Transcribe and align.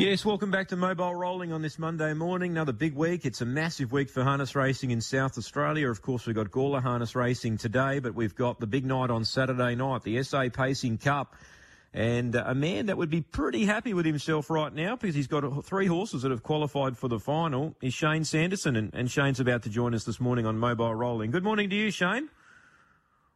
Yes, 0.00 0.24
welcome 0.24 0.50
back 0.50 0.68
to 0.68 0.76
Mobile 0.76 1.14
Rolling 1.14 1.52
on 1.52 1.60
this 1.60 1.78
Monday 1.78 2.14
morning. 2.14 2.52
Another 2.52 2.72
big 2.72 2.94
week. 2.94 3.26
It's 3.26 3.42
a 3.42 3.44
massive 3.44 3.92
week 3.92 4.08
for 4.08 4.24
harness 4.24 4.56
racing 4.56 4.92
in 4.92 5.02
South 5.02 5.36
Australia. 5.36 5.90
Of 5.90 6.00
course, 6.00 6.24
we've 6.24 6.34
got 6.34 6.50
Gawler 6.50 6.80
harness 6.80 7.14
racing 7.14 7.58
today, 7.58 7.98
but 7.98 8.14
we've 8.14 8.34
got 8.34 8.60
the 8.60 8.66
big 8.66 8.86
night 8.86 9.10
on 9.10 9.26
Saturday 9.26 9.74
night, 9.74 10.02
the 10.02 10.22
SA 10.22 10.48
Pacing 10.48 10.96
Cup. 10.96 11.36
And 11.92 12.34
uh, 12.34 12.44
a 12.46 12.54
man 12.54 12.86
that 12.86 12.96
would 12.96 13.10
be 13.10 13.20
pretty 13.20 13.66
happy 13.66 13.92
with 13.92 14.06
himself 14.06 14.48
right 14.48 14.72
now 14.72 14.96
because 14.96 15.14
he's 15.14 15.26
got 15.26 15.66
three 15.66 15.86
horses 15.86 16.22
that 16.22 16.30
have 16.30 16.42
qualified 16.42 16.96
for 16.96 17.08
the 17.08 17.20
final 17.20 17.76
is 17.82 17.92
Shane 17.92 18.24
Sanderson. 18.24 18.76
And, 18.76 18.94
and 18.94 19.10
Shane's 19.10 19.38
about 19.38 19.64
to 19.64 19.68
join 19.68 19.94
us 19.94 20.04
this 20.04 20.18
morning 20.18 20.46
on 20.46 20.56
Mobile 20.56 20.94
Rolling. 20.94 21.30
Good 21.30 21.44
morning 21.44 21.68
to 21.68 21.76
you, 21.76 21.90
Shane. 21.90 22.30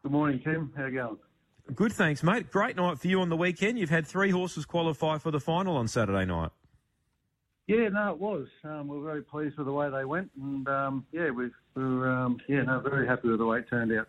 Good 0.02 0.12
morning, 0.12 0.40
Tim. 0.42 0.72
How 0.74 0.84
are 0.84 0.88
you 0.88 0.94
going? 0.94 1.18
Good, 1.72 1.92
thanks, 1.92 2.22
mate. 2.22 2.50
Great 2.50 2.76
night 2.76 2.98
for 2.98 3.08
you 3.08 3.20
on 3.20 3.30
the 3.30 3.36
weekend. 3.36 3.78
You've 3.78 3.90
had 3.90 4.06
three 4.06 4.30
horses 4.30 4.66
qualify 4.66 5.18
for 5.18 5.30
the 5.30 5.40
final 5.40 5.76
on 5.76 5.88
Saturday 5.88 6.24
night. 6.26 6.50
Yeah, 7.66 7.88
no, 7.88 8.10
it 8.10 8.18
was. 8.18 8.48
Um, 8.62 8.88
we 8.88 8.98
are 8.98 9.02
very 9.02 9.22
pleased 9.22 9.56
with 9.56 9.66
the 9.66 9.72
way 9.72 9.88
they 9.88 10.04
went, 10.04 10.30
and 10.38 10.68
um, 10.68 11.06
yeah, 11.12 11.30
we, 11.30 11.46
we 11.74 11.82
were 11.82 12.10
um, 12.10 12.38
yeah, 12.46 12.62
no, 12.62 12.80
very 12.80 13.06
happy 13.06 13.28
with 13.28 13.38
the 13.38 13.46
way 13.46 13.60
it 13.60 13.68
turned 13.70 13.90
out. 13.92 14.06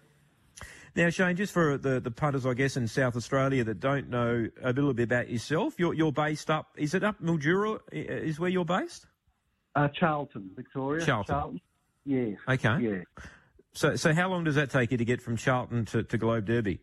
Now, 0.96 1.10
Shane, 1.10 1.36
just 1.36 1.54
for 1.54 1.78
the, 1.78 2.00
the 2.02 2.12
punters, 2.12 2.46
I 2.46 2.54
guess, 2.54 2.76
in 2.76 2.88
South 2.88 3.16
Australia 3.16 3.64
that 3.66 3.80
don't 3.80 4.10
know 4.10 4.48
a 4.62 4.74
little 4.74 4.94
bit 4.94 5.04
about 5.04 5.30
yourself, 5.30 5.76
you're, 5.78 5.94
you're 5.94 6.12
based 6.12 6.50
up, 6.50 6.68
is 6.78 6.94
it 6.94 7.04
up 7.04 7.22
Mildura, 7.22 7.80
is 7.92 8.40
where 8.40 8.50
you're 8.50 8.66
based? 8.66 9.06
Uh, 9.76 9.90
Charlton, 9.90 10.52
Victoria. 10.56 11.06
Charlton. 11.06 11.34
Charlton. 11.36 11.62
Yes. 12.06 12.38
Okay. 12.48 12.78
Yeah. 12.82 13.24
So, 13.74 13.98
so 13.98 14.14
how 14.14 14.30
long 14.30 14.46
does 14.46 14.56
that 14.56 14.70
take 14.70 14.92
you 14.92 14.98
to 14.98 15.04
get 15.06 15.22
from 15.22 15.36
Charlton 15.36 15.84
to, 15.86 16.04
to 16.04 16.18
Globe 16.18 16.46
Derby? 16.46 16.80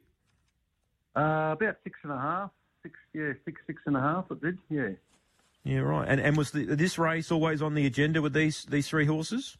Uh, 1.14 1.52
about 1.52 1.76
six 1.84 1.98
and 2.02 2.12
a 2.12 2.18
half. 2.18 2.50
Six, 2.82 2.94
yeah, 3.12 3.32
six, 3.44 3.60
six 3.66 3.82
and 3.86 3.96
a 3.96 4.00
half. 4.00 4.30
It 4.30 4.40
did, 4.40 4.58
yeah. 4.70 4.88
Yeah, 5.64 5.78
right. 5.78 6.06
And 6.08 6.20
and 6.20 6.36
was 6.36 6.50
the, 6.50 6.64
this 6.64 6.98
race 6.98 7.30
always 7.30 7.62
on 7.62 7.74
the 7.74 7.86
agenda 7.86 8.20
with 8.20 8.32
these 8.32 8.64
these 8.64 8.88
three 8.88 9.06
horses? 9.06 9.56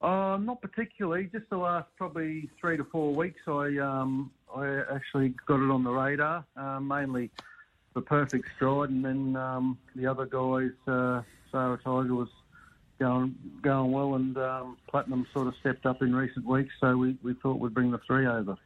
Uh, 0.00 0.36
not 0.40 0.60
particularly. 0.60 1.28
Just 1.32 1.48
the 1.50 1.56
last 1.56 1.88
probably 1.96 2.48
three 2.60 2.76
to 2.76 2.84
four 2.84 3.14
weeks, 3.14 3.40
I 3.48 3.78
um, 3.78 4.30
I 4.54 4.82
actually 4.94 5.34
got 5.46 5.60
it 5.60 5.70
on 5.70 5.82
the 5.82 5.90
radar. 5.90 6.44
Uh, 6.56 6.78
mainly 6.80 7.30
the 7.94 8.02
perfect 8.02 8.46
stride, 8.54 8.90
and 8.90 9.04
then 9.04 9.36
um, 9.36 9.78
the 9.96 10.06
other 10.06 10.26
guys, 10.26 10.70
uh, 10.86 11.22
Sahara 11.50 11.78
Tiger 11.82 12.14
was 12.14 12.28
going 13.00 13.34
going 13.62 13.90
well, 13.90 14.14
and 14.14 14.36
um, 14.38 14.76
Platinum 14.88 15.26
sort 15.32 15.48
of 15.48 15.54
stepped 15.60 15.86
up 15.86 16.02
in 16.02 16.14
recent 16.14 16.46
weeks. 16.46 16.74
So 16.80 16.96
we, 16.96 17.16
we 17.22 17.34
thought 17.34 17.58
we'd 17.58 17.74
bring 17.74 17.90
the 17.90 18.00
three 18.06 18.26
over. 18.26 18.56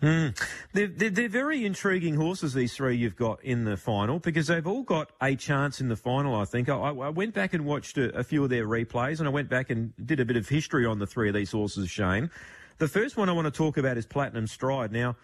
Hmm. 0.00 0.28
They're, 0.74 0.86
they're, 0.86 1.10
they're, 1.10 1.28
very 1.28 1.64
intriguing 1.64 2.14
horses, 2.14 2.54
these 2.54 2.72
three 2.72 2.96
you've 2.96 3.16
got 3.16 3.42
in 3.42 3.64
the 3.64 3.76
final, 3.76 4.20
because 4.20 4.46
they've 4.46 4.66
all 4.66 4.84
got 4.84 5.10
a 5.20 5.34
chance 5.34 5.80
in 5.80 5.88
the 5.88 5.96
final, 5.96 6.36
I 6.36 6.44
think. 6.44 6.68
I, 6.68 6.76
I 6.76 7.08
went 7.08 7.34
back 7.34 7.52
and 7.52 7.64
watched 7.64 7.98
a, 7.98 8.16
a, 8.16 8.22
few 8.22 8.44
of 8.44 8.50
their 8.50 8.64
replays, 8.64 9.18
and 9.18 9.26
I 9.26 9.32
went 9.32 9.48
back 9.48 9.70
and 9.70 9.92
did 10.04 10.20
a 10.20 10.24
bit 10.24 10.36
of 10.36 10.48
history 10.48 10.86
on 10.86 11.00
the 11.00 11.06
three 11.06 11.28
of 11.28 11.34
these 11.34 11.50
horses, 11.50 11.90
Shane. 11.90 12.30
The 12.78 12.86
first 12.86 13.16
one 13.16 13.28
I 13.28 13.32
want 13.32 13.46
to 13.46 13.50
talk 13.50 13.76
about 13.76 13.98
is 13.98 14.06
Platinum 14.06 14.46
Stride. 14.46 14.92
Now, 14.92 15.16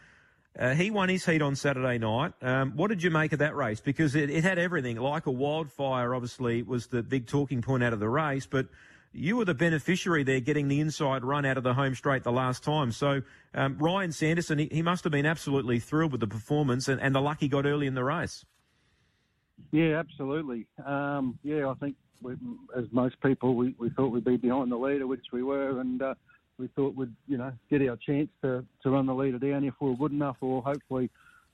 uh, 0.58 0.74
he 0.74 0.90
won 0.90 1.08
his 1.08 1.24
heat 1.24 1.40
on 1.40 1.54
Saturday 1.54 1.98
night. 1.98 2.32
Um, 2.42 2.72
what 2.72 2.88
did 2.88 3.00
you 3.00 3.12
make 3.12 3.32
of 3.32 3.38
that 3.38 3.54
race? 3.54 3.80
Because 3.80 4.16
it, 4.16 4.28
it 4.28 4.42
had 4.42 4.58
everything. 4.58 4.96
Like 4.96 5.26
a 5.26 5.30
wildfire, 5.30 6.16
obviously, 6.16 6.62
was 6.62 6.88
the 6.88 7.04
big 7.04 7.28
talking 7.28 7.62
point 7.62 7.84
out 7.84 7.92
of 7.92 8.00
the 8.00 8.08
race, 8.08 8.46
but 8.46 8.66
you 9.14 9.36
were 9.36 9.44
the 9.44 9.54
beneficiary 9.54 10.24
there 10.24 10.40
getting 10.40 10.68
the 10.68 10.80
inside 10.80 11.24
run 11.24 11.44
out 11.44 11.56
of 11.56 11.62
the 11.62 11.74
home 11.74 11.94
straight 11.94 12.24
the 12.24 12.32
last 12.32 12.64
time. 12.64 12.90
So 12.90 13.22
um, 13.54 13.78
Ryan 13.78 14.12
Sanderson, 14.12 14.58
he, 14.58 14.68
he, 14.70 14.82
must 14.82 15.04
have 15.04 15.12
been 15.12 15.26
absolutely 15.26 15.78
thrilled 15.78 16.12
with 16.12 16.20
the 16.20 16.26
performance 16.26 16.88
and, 16.88 17.00
and, 17.00 17.14
the 17.14 17.20
luck 17.20 17.38
he 17.40 17.48
got 17.48 17.64
early 17.64 17.86
in 17.86 17.94
the 17.94 18.02
race. 18.02 18.44
Yeah, 19.70 20.00
absolutely. 20.00 20.66
Um, 20.84 21.38
yeah, 21.44 21.68
I 21.68 21.74
think 21.74 21.94
we, 22.22 22.32
as 22.76 22.84
most 22.90 23.20
people, 23.20 23.54
we, 23.54 23.74
we 23.78 23.88
thought 23.90 24.08
we'd 24.08 24.24
be 24.24 24.36
behind 24.36 24.72
the 24.72 24.76
leader, 24.76 25.06
which 25.06 25.26
we 25.32 25.44
were, 25.44 25.80
and 25.80 26.02
uh, 26.02 26.14
we 26.58 26.66
thought 26.68 26.96
we'd 26.96 27.14
you 27.28 27.36
know 27.36 27.52
get 27.70 27.88
our 27.88 27.96
chance 27.96 28.30
to, 28.42 28.64
to 28.82 28.90
run 28.90 29.06
the 29.06 29.14
leader 29.14 29.38
down 29.38 29.64
if 29.64 29.74
we 29.80 29.90
were 29.90 29.96
good 29.96 30.12
enough, 30.12 30.36
or 30.40 30.60
hopefully 30.62 31.08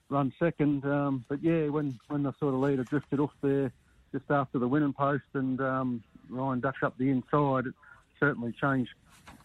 run 0.09 0.32
second. 0.38 0.84
Um, 0.87 1.25
but 1.28 1.42
yeah, 1.42 1.69
when 1.69 1.98
when 2.09 2.22
the 2.22 2.32
sort 2.38 2.54
of 2.54 2.60
leader 2.60 2.84
drifted 2.84 3.21
off 3.21 3.32
there 3.42 3.71
just 4.12 4.31
after 4.31 4.59
the 4.59 4.66
winning 4.66 4.92
post 4.92 5.25
and 5.34 5.60
um, 5.60 6.03
Ryan 6.31 6.61
ducked 6.61 6.83
up 6.83 6.97
the 6.99 7.11
inside, 7.11 7.67
it 7.67 7.75
certainly 8.19 8.53
changed 8.53 8.91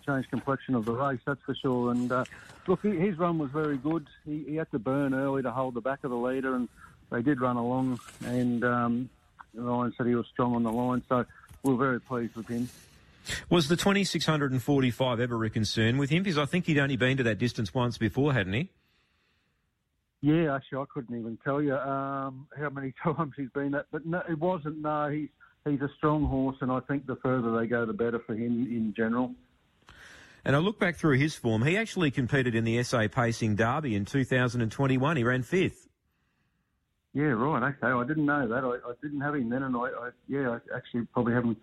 changed 0.06 0.30
complexion 0.30 0.76
of 0.76 0.86
the 0.86 0.94
race, 0.94 1.20
that's 1.26 1.42
for 1.46 1.56
sure. 1.56 1.92
And 1.92 2.12
uh, 2.12 2.26
look, 2.68 2.84
his 2.84 3.18
run 3.18 3.40
was 3.40 3.50
very 3.50 3.78
good. 3.78 4.08
He, 4.26 4.44
he, 4.48 4.56
had 4.56 4.70
to 4.72 4.80
burn 4.80 5.14
early 5.14 5.42
to 5.42 5.52
hold 5.52 5.74
the 5.74 5.82
back 5.82 6.04
of 6.04 6.12
the 6.12 6.18
leader, 6.18 6.56
and 6.56 6.70
they 7.10 7.22
did 7.22 7.42
run 7.42 7.58
along. 7.58 8.00
And 8.24 8.64
um, 8.64 9.10
Ryan 9.56 9.94
said 9.98 10.06
he 10.06 10.16
was 10.16 10.28
strong 10.28 10.56
on 10.56 10.64
the 10.64 10.72
line, 10.72 11.02
so 11.10 11.26
we 11.64 11.74
are 11.74 11.78
very 11.78 12.00
pleased 12.00 12.36
with 12.36 12.48
him. 12.48 12.70
Was 13.50 13.68
the 13.68 13.76
2645 13.76 15.20
ever 15.20 15.44
a 15.44 15.50
concern 15.50 15.98
with 15.98 16.12
him? 16.12 16.22
Because 16.22 16.38
I 16.38 16.46
think 16.46 16.68
he'd 16.68 16.78
only 16.78 16.98
been 16.98 17.18
to 17.18 17.24
that 17.24 17.40
distance 17.40 17.74
once 17.74 17.98
before, 17.98 18.34
hadn't 18.34 18.54
he? 18.54 18.70
Yeah, 20.22 20.56
actually, 20.56 20.80
I 20.80 20.86
couldn't 20.94 21.18
even 21.18 21.38
tell 21.44 21.62
you 21.62 21.76
um, 21.76 22.48
how 22.58 22.70
many 22.70 22.94
times 23.04 23.34
he's 23.36 23.50
been 23.50 23.72
that, 23.72 23.88
but 23.92 24.06
no, 24.06 24.22
it 24.30 24.40
wasn't. 24.40 24.80
No, 24.80 25.10
he's 25.10 25.30
he's 25.70 25.82
a 25.82 25.90
strong 25.98 26.26
horse, 26.26 26.58
and 26.62 26.72
I 26.72 26.80
think 26.82 27.06
the 27.06 27.16
further 27.18 27.58
they 27.60 27.68
go, 27.68 27.86
the 27.86 27.94
better 27.94 28.20
for 28.20 28.34
him 28.34 28.68
in 28.70 28.94
general. 28.96 29.34
And 30.44 30.56
I 30.56 30.60
look 30.60 30.80
back 30.80 30.96
through 30.96 31.18
his 31.18 31.36
form. 31.36 31.64
He 31.64 31.76
actually 31.76 32.12
competed 32.12 32.54
in 32.54 32.64
the 32.64 32.82
SA 32.84 33.08
Pacing 33.08 33.56
Derby 33.56 33.96
in 33.96 34.06
2021. 34.06 35.18
He 35.18 35.24
ran 35.24 35.42
fifth. 35.42 35.90
Yeah, 37.14 37.24
right. 37.26 37.74
Okay, 37.82 37.88
I 37.88 38.06
didn't 38.06 38.26
know 38.26 38.48
that. 38.48 38.64
I, 38.64 38.90
I 38.90 38.94
didn't 39.02 39.22
have 39.22 39.36
him 39.36 39.50
then, 39.50 39.64
and 39.64 39.76
I, 39.76 39.80
I, 39.80 40.10
yeah, 40.28 40.50
I 40.50 40.76
actually 40.76 41.06
probably 41.14 41.34
haven't 41.34 41.58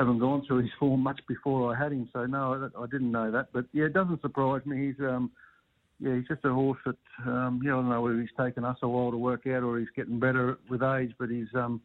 haven't 0.00 0.18
gone 0.18 0.42
through 0.44 0.62
his 0.62 0.70
form 0.80 1.00
much 1.00 1.20
before 1.28 1.72
I 1.72 1.78
had 1.78 1.92
him. 1.92 2.08
So 2.12 2.26
no, 2.26 2.70
I, 2.76 2.82
I 2.82 2.86
didn't 2.86 3.12
know 3.12 3.30
that. 3.30 3.48
But 3.52 3.66
yeah, 3.72 3.84
it 3.84 3.92
doesn't 3.92 4.22
surprise 4.22 4.62
me. 4.66 4.86
He's 4.86 5.06
um, 5.06 5.30
yeah, 6.00 6.16
he's 6.16 6.26
just 6.26 6.44
a 6.44 6.52
horse 6.52 6.80
that 6.86 6.96
um, 7.26 7.60
yeah, 7.62 7.72
I 7.72 7.76
don't 7.76 7.90
know 7.90 8.00
whether 8.00 8.20
he's 8.20 8.30
taken 8.36 8.64
us 8.64 8.78
a 8.82 8.88
while 8.88 9.12
to 9.12 9.16
work 9.16 9.46
out 9.46 9.62
or 9.62 9.78
he's 9.78 9.88
getting 9.94 10.18
better 10.18 10.58
with 10.68 10.82
age, 10.82 11.12
but 11.18 11.28
he's 11.28 11.48
um, 11.54 11.80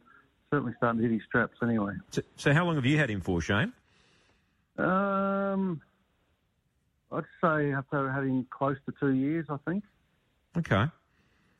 certainly 0.50 0.74
starting 0.76 1.00
to 1.00 1.08
hit 1.08 1.14
his 1.14 1.22
straps 1.26 1.56
anyway. 1.62 1.94
So, 2.10 2.22
so 2.36 2.52
how 2.52 2.64
long 2.64 2.74
have 2.74 2.86
you 2.86 2.98
had 2.98 3.10
him 3.10 3.20
for, 3.20 3.40
Shane? 3.40 3.72
Um, 4.76 5.80
I'd 7.12 7.24
say 7.42 7.72
I've 7.72 7.84
had 7.90 8.24
him 8.24 8.46
close 8.50 8.76
to 8.86 8.94
two 8.98 9.14
years, 9.14 9.46
I 9.48 9.56
think. 9.68 9.84
Okay. 10.58 10.86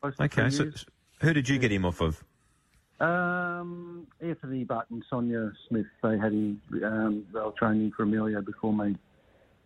okay. 0.03 0.49
So, 0.49 0.69
who 1.21 1.33
did 1.33 1.47
you 1.47 1.57
get 1.59 1.71
him 1.71 1.85
off 1.85 2.01
of? 2.01 2.23
Um, 2.99 4.07
Anthony 4.21 4.63
Button, 4.63 5.03
Sonia 5.09 5.51
Smith. 5.67 5.87
They 6.03 6.17
had 6.17 6.33
him. 6.33 6.61
Um, 6.83 7.25
they 7.33 7.39
were 7.39 7.51
training 7.57 7.91
for 7.95 8.03
Emilio 8.03 8.41
before 8.41 8.73
me. 8.73 8.95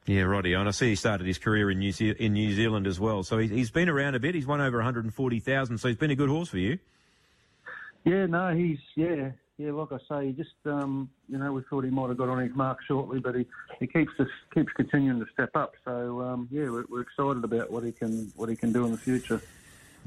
Yeah, 0.05 0.21
righty. 0.21 0.53
And 0.53 0.67
I 0.67 0.71
see 0.71 0.89
he 0.89 0.95
started 0.95 1.25
his 1.25 1.39
career 1.39 1.71
in 1.71 1.79
New, 1.79 1.91
Ze- 1.91 2.15
in 2.19 2.33
New 2.33 2.53
Zealand 2.53 2.85
as 2.85 2.99
well. 2.99 3.23
So 3.23 3.39
he's 3.39 3.71
been 3.71 3.89
around 3.89 4.13
a 4.13 4.19
bit. 4.19 4.35
He's 4.35 4.45
won 4.45 4.61
over 4.61 4.77
140,000. 4.77 5.79
So 5.79 5.87
he's 5.87 5.97
been 5.97 6.11
a 6.11 6.15
good 6.15 6.29
horse 6.29 6.49
for 6.49 6.59
you. 6.59 6.77
Yeah, 8.05 8.27
no, 8.27 8.55
he's 8.55 8.77
yeah, 8.95 9.31
yeah. 9.57 9.71
Like 9.71 9.91
I 9.91 9.97
say, 10.07 10.27
he 10.27 10.31
just 10.33 10.53
um, 10.65 11.09
you 11.27 11.37
know 11.39 11.51
we 11.51 11.63
thought 11.69 11.83
he 11.83 11.89
might 11.89 12.09
have 12.09 12.17
got 12.17 12.29
on 12.29 12.39
his 12.39 12.55
mark 12.55 12.77
shortly, 12.87 13.19
but 13.19 13.35
he, 13.35 13.47
he 13.79 13.87
keeps 13.87 14.11
just, 14.17 14.29
keeps 14.53 14.71
continuing 14.73 15.19
to 15.19 15.25
step 15.33 15.55
up. 15.55 15.73
So 15.83 16.21
um, 16.21 16.47
yeah, 16.51 16.69
we're, 16.69 16.85
we're 16.87 17.01
excited 17.01 17.43
about 17.43 17.71
what 17.71 17.83
he 17.83 17.91
can 17.91 18.31
what 18.35 18.47
he 18.47 18.55
can 18.55 18.71
do 18.71 18.85
in 18.85 18.91
the 18.91 18.97
future. 18.97 19.41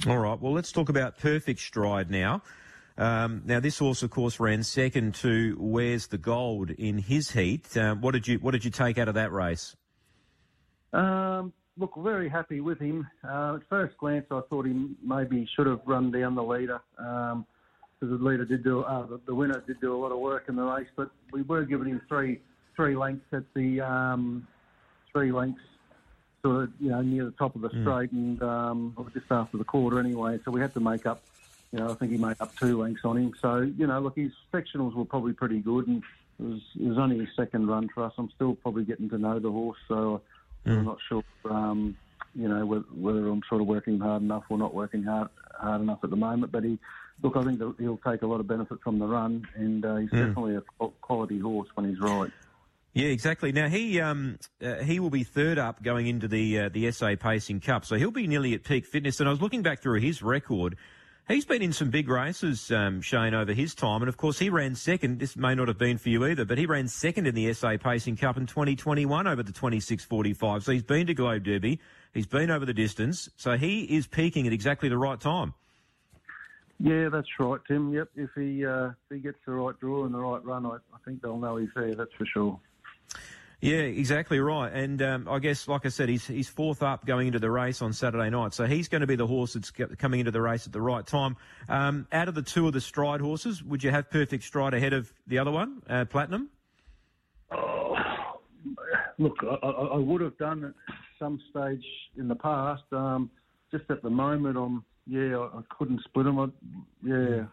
All 0.07 0.19
right. 0.19 0.41
Well, 0.41 0.53
let's 0.53 0.71
talk 0.71 0.89
about 0.89 1.19
Perfect 1.19 1.59
Stride 1.59 2.09
now. 2.09 2.43
Um, 2.97 3.43
now, 3.45 3.61
this 3.61 3.79
horse, 3.79 4.03
of 4.03 4.11
course, 4.11 4.39
ran 4.41 4.63
second 4.63 5.15
to 5.17 5.57
Where's 5.59 6.09
the 6.09 6.19
Gold 6.19 6.71
in 6.71 6.99
his 6.99 7.33
heat. 7.33 7.77
Um, 7.77 8.01
what 8.01 8.13
did 8.13 8.29
you 8.29 8.39
What 8.39 8.53
did 8.53 8.65
you 8.65 8.71
take 8.71 8.97
out 8.99 9.09
of 9.09 9.15
that 9.15 9.33
race? 9.33 9.75
Um, 10.93 11.53
look, 11.77 11.95
very 11.97 12.29
happy 12.29 12.61
with 12.61 12.79
him. 12.79 13.09
Uh, 13.25 13.57
at 13.57 13.69
first 13.69 13.97
glance, 13.99 14.27
I 14.31 14.41
thought 14.49 14.67
he 14.67 14.89
maybe 15.03 15.49
should 15.57 15.67
have 15.67 15.81
run 15.85 16.11
down 16.11 16.35
the 16.37 16.43
leader. 16.43 16.81
Um, 16.99 17.47
because 17.99 18.19
the 18.19 18.25
leader 18.25 18.45
did 18.45 18.63
do, 18.63 18.83
uh, 18.83 19.07
the, 19.07 19.21
the, 19.27 19.35
winner 19.35 19.63
did 19.67 19.81
do 19.81 19.95
a 19.95 19.99
lot 19.99 20.13
of 20.13 20.19
work 20.19 20.45
in 20.49 20.57
the 20.57 20.63
race, 20.63 20.87
but 20.97 21.11
we 21.33 21.43
were 21.43 21.65
giving 21.65 21.89
him 21.89 22.01
three 22.09 22.41
three 22.77 22.95
lengths 22.95 23.27
at 23.33 23.43
the 23.55 23.81
um, 23.81 24.47
three 25.13 25.33
lengths, 25.33 25.61
sort 26.43 26.65
of 26.65 26.71
you 26.79 26.91
know 26.91 27.03
near 27.03 27.25
the 27.25 27.33
top 27.33 27.57
of 27.57 27.63
the 27.63 27.71
mm. 27.71 27.83
straight 27.83 28.13
and 28.13 28.43
um, 28.43 29.11
just 29.13 29.27
after 29.31 29.57
the 29.57 29.65
quarter 29.65 29.99
anyway. 29.99 30.39
So 30.45 30.51
we 30.51 30.61
had 30.61 30.73
to 30.75 30.81
make 30.81 31.07
up. 31.07 31.23
You 31.73 31.81
know, 31.81 31.91
I 31.91 31.95
think 31.95 32.13
he 32.13 32.19
made 32.19 32.37
up 32.41 32.57
two 32.57 32.81
lengths 32.81 33.05
on 33.05 33.19
him. 33.19 33.35
So 33.43 33.59
you 33.59 33.87
know, 33.87 34.01
look, 34.01 34.17
his 34.17 34.33
sectionals 34.53 34.95
were 34.95 35.05
probably 35.05 35.33
pretty 35.33 35.59
good, 35.59 35.89
and 35.89 36.03
it 36.39 36.45
was 36.45 36.61
it 36.81 36.87
was 36.87 36.99
only 36.99 37.19
his 37.19 37.29
second 37.37 37.67
run 37.67 37.89
for 37.89 38.05
us. 38.05 38.13
I'm 38.17 38.31
still 38.31 38.55
probably 38.55 38.85
getting 38.85 39.11
to 39.11 39.19
know 39.19 39.39
the 39.39 39.51
horse, 39.51 39.79
so 39.89 40.23
mm. 40.65 40.79
I'm 40.79 40.85
not 40.85 40.99
sure. 41.09 41.25
Um, 41.45 41.97
you 42.39 42.49
know, 42.49 42.65
whether, 42.65 43.27
I'm 43.29 43.43
sort 43.49 43.61
of 43.61 43.67
working 43.67 43.99
hard 43.99 44.23
enough 44.23 44.45
or 44.49 44.59
not 44.59 44.73
working 44.73 45.03
hard 45.03 45.29
hard 45.59 45.81
enough 45.81 45.99
at 46.05 46.11
the 46.11 46.17
moment. 46.17 46.53
But 46.53 46.63
he, 46.63 46.79
look, 47.23 47.37
I 47.37 47.45
think 47.45 47.59
that 47.59 47.75
he'll 47.79 48.01
take 48.07 48.23
a 48.23 48.27
lot 48.27 48.39
of 48.39 48.47
benefit 48.47 48.79
from 48.83 49.01
the 49.01 49.07
run, 49.07 49.47
and 49.57 49.85
uh, 49.85 49.97
he's 49.97 50.11
mm. 50.11 50.27
definitely 50.27 50.57
a 50.57 50.89
quality 51.01 51.41
horse 51.41 51.69
when 51.75 51.89
he's 51.89 52.01
right. 52.01 52.31
Yeah, 52.95 53.09
exactly. 53.09 53.53
Now 53.53 53.69
he 53.69 54.01
um, 54.01 54.39
uh, 54.63 54.77
he 54.77 55.01
will 55.01 55.11
be 55.11 55.25
third 55.25 55.59
up 55.59 55.83
going 55.83 56.07
into 56.07 56.29
the 56.29 56.61
uh, 56.61 56.69
the 56.69 56.91
SA 56.93 57.17
Pacing 57.17 57.61
Cup, 57.61 57.85
so 57.85 57.97
he'll 57.97 58.11
be 58.11 58.27
nearly 58.27 58.55
at 58.55 58.65
peak 58.65 58.87
fitness. 58.87 59.21
And 59.21 59.29
I 59.29 59.33
was 59.33 59.43
looking 59.43 59.63
back 59.63 59.83
through 59.83 60.01
his 60.01 60.23
record. 60.23 60.77
He's 61.29 61.45
been 61.45 61.61
in 61.61 61.75
some 61.75 61.91
big 61.91 62.09
races, 62.09 62.71
um, 62.73 63.03
Shane, 63.03 63.35
over 63.35 63.53
his 63.53 63.75
time, 63.75 64.01
and 64.01 64.09
of 64.09 64.17
course 64.17 64.39
he 64.39 64.49
ran 64.49 64.75
second. 64.75 65.21
This 65.21 65.37
may 65.37 65.55
not 65.55 65.69
have 65.69 65.77
been 65.77 65.99
for 65.99 66.09
you 66.09 66.25
either, 66.25 66.47
but 66.47 66.57
he 66.57 66.65
ran 66.65 66.89
second 66.89 67.27
in 67.27 67.35
the 67.35 67.53
SA 67.53 67.77
Pacing 67.77 68.17
Cup 68.17 68.39
in 68.39 68.47
2021 68.47 69.27
over 69.27 69.43
the 69.43 69.53
26:45. 69.53 70.63
So 70.63 70.73
he's 70.73 70.83
been 70.83 71.07
to 71.07 71.13
Globe 71.13 71.45
Derby, 71.45 71.81
he's 72.15 72.27
been 72.27 72.51
over 72.51 72.65
the 72.65 72.73
distance, 72.73 73.29
so 73.37 73.59
he 73.59 73.83
is 73.83 74.07
peaking 74.07 74.47
at 74.47 74.55
exactly 74.55 74.89
the 74.89 74.97
right 74.97 75.21
time. 75.21 75.53
Yeah, 76.81 77.11
that's 77.11 77.29
right, 77.39 77.61
Tim. 77.69 77.93
Yep, 77.93 78.09
if 78.17 78.31
he 78.35 78.65
uh, 78.65 78.87
if 78.87 78.95
he 79.11 79.19
gets 79.19 79.39
the 79.45 79.53
right 79.53 79.79
draw 79.79 80.07
and 80.07 80.15
the 80.15 80.19
right 80.19 80.43
run, 80.43 80.65
I, 80.65 80.77
I 80.77 80.99
think 81.05 81.21
they'll 81.21 81.39
know 81.39 81.57
he's 81.57 81.69
there. 81.77 81.95
That's 81.95 82.15
for 82.17 82.25
sure. 82.25 82.59
Yeah, 83.61 83.79
exactly 83.79 84.39
right. 84.39 84.73
And 84.73 85.03
um, 85.03 85.29
I 85.29 85.41
guess, 85.41 85.67
like 85.67 85.85
I 85.85 85.89
said, 85.89 86.09
he's, 86.09 86.25
he's 86.27 86.49
fourth 86.49 86.83
up 86.83 87.05
going 87.05 87.27
into 87.27 87.41
the 87.41 87.51
race 87.51 87.83
on 87.83 87.93
Saturday 87.93 88.31
night. 88.31 88.55
So 88.55 88.67
he's 88.67 88.87
going 88.87 89.01
to 89.01 89.07
be 89.07 89.17
the 89.17 89.27
horse 89.27 89.55
that's 89.55 89.71
coming 89.71 90.21
into 90.21 90.31
the 90.31 90.41
race 90.41 90.67
at 90.67 90.73
the 90.73 90.81
right 90.81 91.05
time. 91.05 91.37
Um, 91.69 92.07
out 92.13 92.29
of 92.29 92.37
the 92.37 92.43
two 92.43 92.69
of 92.69 92.73
the 92.73 92.81
stride 92.81 93.21
horses, 93.21 93.63
would 93.65 93.83
you 93.83 93.91
have 93.91 94.11
perfect 94.11 94.45
stride 94.45 94.75
ahead 94.75 94.93
of 94.93 95.13
the 95.27 95.39
other 95.39 95.51
one, 95.51 95.83
uh, 95.89 96.05
Platinum? 96.05 96.51
Oh, 97.51 97.97
look, 99.19 99.37
I, 99.43 99.67
I, 99.67 99.97
would 99.97 100.21
have 100.21 100.39
done 100.39 100.65
at 100.65 100.95
some 101.19 101.41
stage 101.51 101.85
in 102.17 102.29
the 102.29 102.37
past. 102.37 102.85
Um, 102.93 103.31
just 103.73 103.91
at 103.91 104.03
the 104.03 104.11
moment, 104.11 104.57
I'm 104.57 104.85
yeah, 105.07 105.39
I, 105.39 105.63
couldn't 105.77 106.03
split 106.05 106.27
them. 106.27 106.39
I, 106.39 106.47
yeah, 107.03 107.45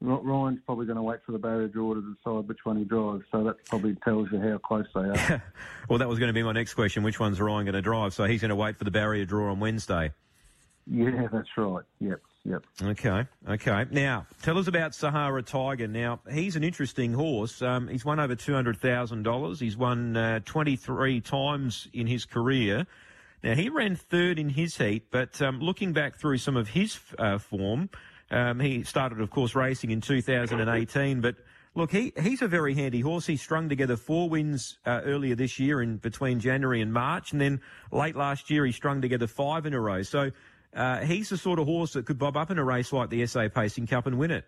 Ryan's 0.00 0.60
probably 0.66 0.86
going 0.86 0.96
to 0.96 1.02
wait 1.02 1.20
for 1.24 1.32
the 1.32 1.38
barrier 1.38 1.68
draw 1.68 1.94
to 1.94 2.00
decide 2.00 2.48
which 2.48 2.64
one 2.64 2.76
he 2.76 2.84
drives, 2.84 3.24
so 3.32 3.44
that 3.44 3.64
probably 3.64 3.94
tells 4.04 4.30
you 4.30 4.40
how 4.40 4.58
close 4.58 4.86
they 4.94 5.00
are. 5.00 5.42
well, 5.88 5.98
that 5.98 6.08
was 6.08 6.18
going 6.18 6.28
to 6.28 6.34
be 6.34 6.42
my 6.42 6.52
next 6.52 6.74
question. 6.74 7.02
Which 7.02 7.18
one's 7.18 7.40
Ryan 7.40 7.64
going 7.64 7.74
to 7.74 7.82
drive? 7.82 8.12
So 8.12 8.24
he's 8.24 8.42
going 8.42 8.50
to 8.50 8.56
wait 8.56 8.76
for 8.76 8.84
the 8.84 8.90
barrier 8.90 9.24
draw 9.24 9.50
on 9.50 9.60
Wednesday. 9.60 10.12
Yeah, 10.86 11.26
that's 11.32 11.48
right. 11.56 11.84
Yep, 12.00 12.20
yep. 12.44 12.64
Okay, 12.80 13.24
okay. 13.48 13.86
Now, 13.90 14.26
tell 14.42 14.58
us 14.58 14.68
about 14.68 14.94
Sahara 14.94 15.42
Tiger. 15.42 15.88
Now, 15.88 16.20
he's 16.30 16.56
an 16.56 16.62
interesting 16.62 17.12
horse. 17.14 17.62
Um, 17.62 17.88
he's 17.88 18.04
won 18.04 18.20
over 18.20 18.36
$200,000. 18.36 19.58
He's 19.58 19.76
won 19.76 20.16
uh, 20.16 20.40
23 20.44 21.20
times 21.22 21.88
in 21.92 22.06
his 22.06 22.24
career. 22.24 22.86
Now, 23.42 23.54
he 23.54 23.68
ran 23.68 23.96
third 23.96 24.38
in 24.38 24.50
his 24.50 24.76
heat, 24.76 25.10
but 25.10 25.40
um, 25.42 25.60
looking 25.60 25.92
back 25.92 26.16
through 26.16 26.38
some 26.38 26.56
of 26.56 26.68
his 26.68 26.98
uh, 27.18 27.38
form, 27.38 27.90
um, 28.30 28.60
he 28.60 28.82
started, 28.82 29.20
of 29.20 29.30
course, 29.30 29.54
racing 29.54 29.90
in 29.90 30.00
2018, 30.00 31.20
but 31.20 31.36
look, 31.74 31.92
he, 31.92 32.12
he's 32.20 32.42
a 32.42 32.48
very 32.48 32.74
handy 32.74 33.00
horse. 33.00 33.26
He 33.26 33.36
strung 33.36 33.68
together 33.68 33.96
four 33.96 34.28
wins 34.28 34.78
uh, 34.84 35.02
earlier 35.04 35.34
this 35.34 35.58
year 35.58 35.80
in 35.80 35.98
between 35.98 36.40
January 36.40 36.80
and 36.80 36.92
March, 36.92 37.32
and 37.32 37.40
then 37.40 37.60
late 37.92 38.16
last 38.16 38.50
year 38.50 38.66
he 38.66 38.72
strung 38.72 39.00
together 39.00 39.26
five 39.26 39.66
in 39.66 39.74
a 39.74 39.80
row. 39.80 40.02
So 40.02 40.30
uh, 40.74 41.00
he's 41.00 41.28
the 41.28 41.36
sort 41.36 41.58
of 41.58 41.66
horse 41.66 41.92
that 41.92 42.06
could 42.06 42.18
bob 42.18 42.36
up 42.36 42.50
in 42.50 42.58
a 42.58 42.64
race 42.64 42.92
like 42.92 43.10
the 43.10 43.24
SA 43.26 43.48
Pacing 43.48 43.86
Cup 43.86 44.06
and 44.06 44.18
win 44.18 44.30
it. 44.30 44.44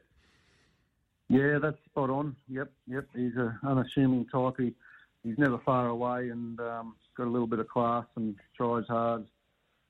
Yeah, 1.29 1.59
that's 1.61 1.77
spot 1.85 2.11
on. 2.11 2.37
Yep, 2.49 2.71
yep. 2.87 3.07
He's 3.15 3.37
an 3.37 3.59
unassuming 3.63 4.27
type. 4.27 4.55
He, 4.59 4.75
he's 5.23 5.39
never 5.39 5.59
far 5.59 5.89
away 5.89 6.31
and 6.31 6.59
um, 6.61 6.97
got 7.17 7.27
a 7.27 7.31
little 7.31 7.47
bit 7.47 7.59
of 7.59 7.69
class 7.69 8.07
and 8.17 8.35
tries 8.57 8.87
hard. 8.89 9.27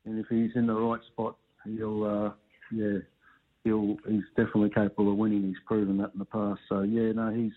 And 0.04 0.18
if 0.18 0.26
he's 0.28 0.50
in 0.56 0.66
the 0.66 0.74
right 0.74 1.00
spot, 1.12 1.36
he'll, 1.64 2.04
uh, 2.04 2.30
yeah, 2.72 2.98
he'll 3.64 3.96
he's 4.08 4.24
definitely 4.36 4.70
capable 4.70 5.10
of 5.10 5.18
winning. 5.18 5.42
He's 5.42 5.56
proven 5.66 5.98
that 5.98 6.10
in 6.12 6.18
the 6.18 6.24
past. 6.24 6.60
So 6.68 6.82
yeah, 6.82 7.12
no, 7.12 7.30
he's 7.30 7.52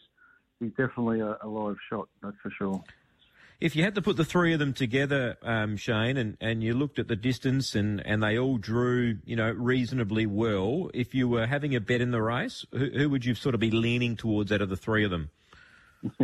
he's 0.59 0.71
definitely 0.71 1.19
a, 1.19 1.38
a 1.42 1.48
live 1.48 1.77
shot. 1.89 2.07
That's 2.21 2.38
for 2.42 2.51
sure. 2.57 2.83
If 3.59 3.75
you 3.75 3.83
had 3.83 3.94
to 3.94 4.01
put 4.01 4.18
the 4.18 4.25
three 4.25 4.53
of 4.53 4.59
them 4.59 4.74
together, 4.74 5.38
um, 5.44 5.77
Shane, 5.77 6.18
and, 6.18 6.36
and 6.42 6.63
you 6.63 6.74
looked 6.74 6.98
at 6.98 7.07
the 7.07 7.15
distance 7.15 7.75
and, 7.75 8.01
and 8.07 8.24
they 8.24 8.36
all 8.36 8.57
drew, 8.57 9.19
you 9.24 9.36
know, 9.36 9.51
reasonably 9.51 10.25
well, 10.25 10.89
if 10.95 11.13
you 11.13 11.27
were 11.27 11.45
having 11.45 11.75
a 11.75 11.80
bet 11.80 12.01
in 12.01 12.09
the 12.09 12.24
race, 12.24 12.65
who, 12.71 12.89
who 12.89 13.09
would 13.12 13.24
you 13.24 13.36
sort 13.36 13.54
of 13.54 13.62
be 13.62 13.69
leaning 13.69 14.15
towards 14.15 14.51
out 14.51 14.63
of 14.63 14.69
the 14.69 14.75
three 14.75 15.06
of 15.06 15.12
them? 15.12 15.30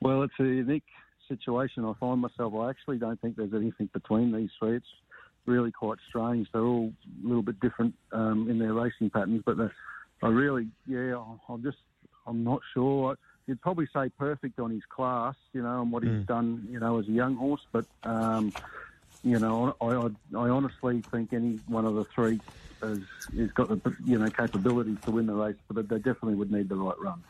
well, 0.00 0.22
it's 0.22 0.32
a 0.40 0.44
unique 0.44 0.86
situation. 1.28 1.84
I 1.84 1.92
find 2.00 2.22
myself, 2.22 2.54
I 2.54 2.70
actually 2.70 2.96
don't 2.96 3.20
think 3.20 3.36
there's 3.36 3.52
anything 3.52 3.90
between 3.92 4.32
these 4.32 4.48
three. 4.58 4.76
It's 4.76 4.86
really 5.48 5.72
quite 5.72 5.98
strange. 6.08 6.48
They're 6.52 6.62
all 6.62 6.92
a 7.24 7.26
little 7.26 7.42
bit 7.42 7.58
different 7.60 7.94
um, 8.12 8.48
in 8.48 8.58
their 8.58 8.72
racing 8.72 9.10
patterns, 9.10 9.42
but 9.44 9.56
I 10.22 10.28
really, 10.28 10.68
yeah, 10.86 11.20
I'm 11.48 11.62
just, 11.62 11.78
I'm 12.26 12.44
not 12.44 12.60
sure. 12.74 13.16
You'd 13.46 13.60
probably 13.62 13.88
say 13.94 14.10
perfect 14.18 14.60
on 14.60 14.70
his 14.70 14.82
class, 14.88 15.34
you 15.52 15.62
know, 15.62 15.80
and 15.80 15.90
what 15.90 16.02
mm. 16.02 16.18
he's 16.18 16.26
done, 16.26 16.68
you 16.70 16.78
know, 16.78 16.98
as 16.98 17.08
a 17.08 17.12
young 17.12 17.34
horse. 17.36 17.62
But, 17.72 17.86
um, 18.04 18.52
you 19.24 19.38
know, 19.38 19.74
I, 19.80 19.86
I, 19.86 20.08
I, 20.38 20.48
honestly 20.50 21.02
think 21.10 21.32
any 21.32 21.58
one 21.66 21.86
of 21.86 21.94
the 21.94 22.04
three 22.04 22.40
has, 22.82 23.00
has 23.36 23.50
got 23.52 23.68
the, 23.68 23.96
you 24.04 24.18
know, 24.18 24.28
capabilities 24.28 24.98
to 25.04 25.10
win 25.10 25.26
the 25.26 25.32
race, 25.32 25.56
but 25.72 25.88
they 25.88 25.96
definitely 25.96 26.34
would 26.34 26.52
need 26.52 26.68
the 26.68 26.76
right 26.76 26.98
run. 27.00 27.22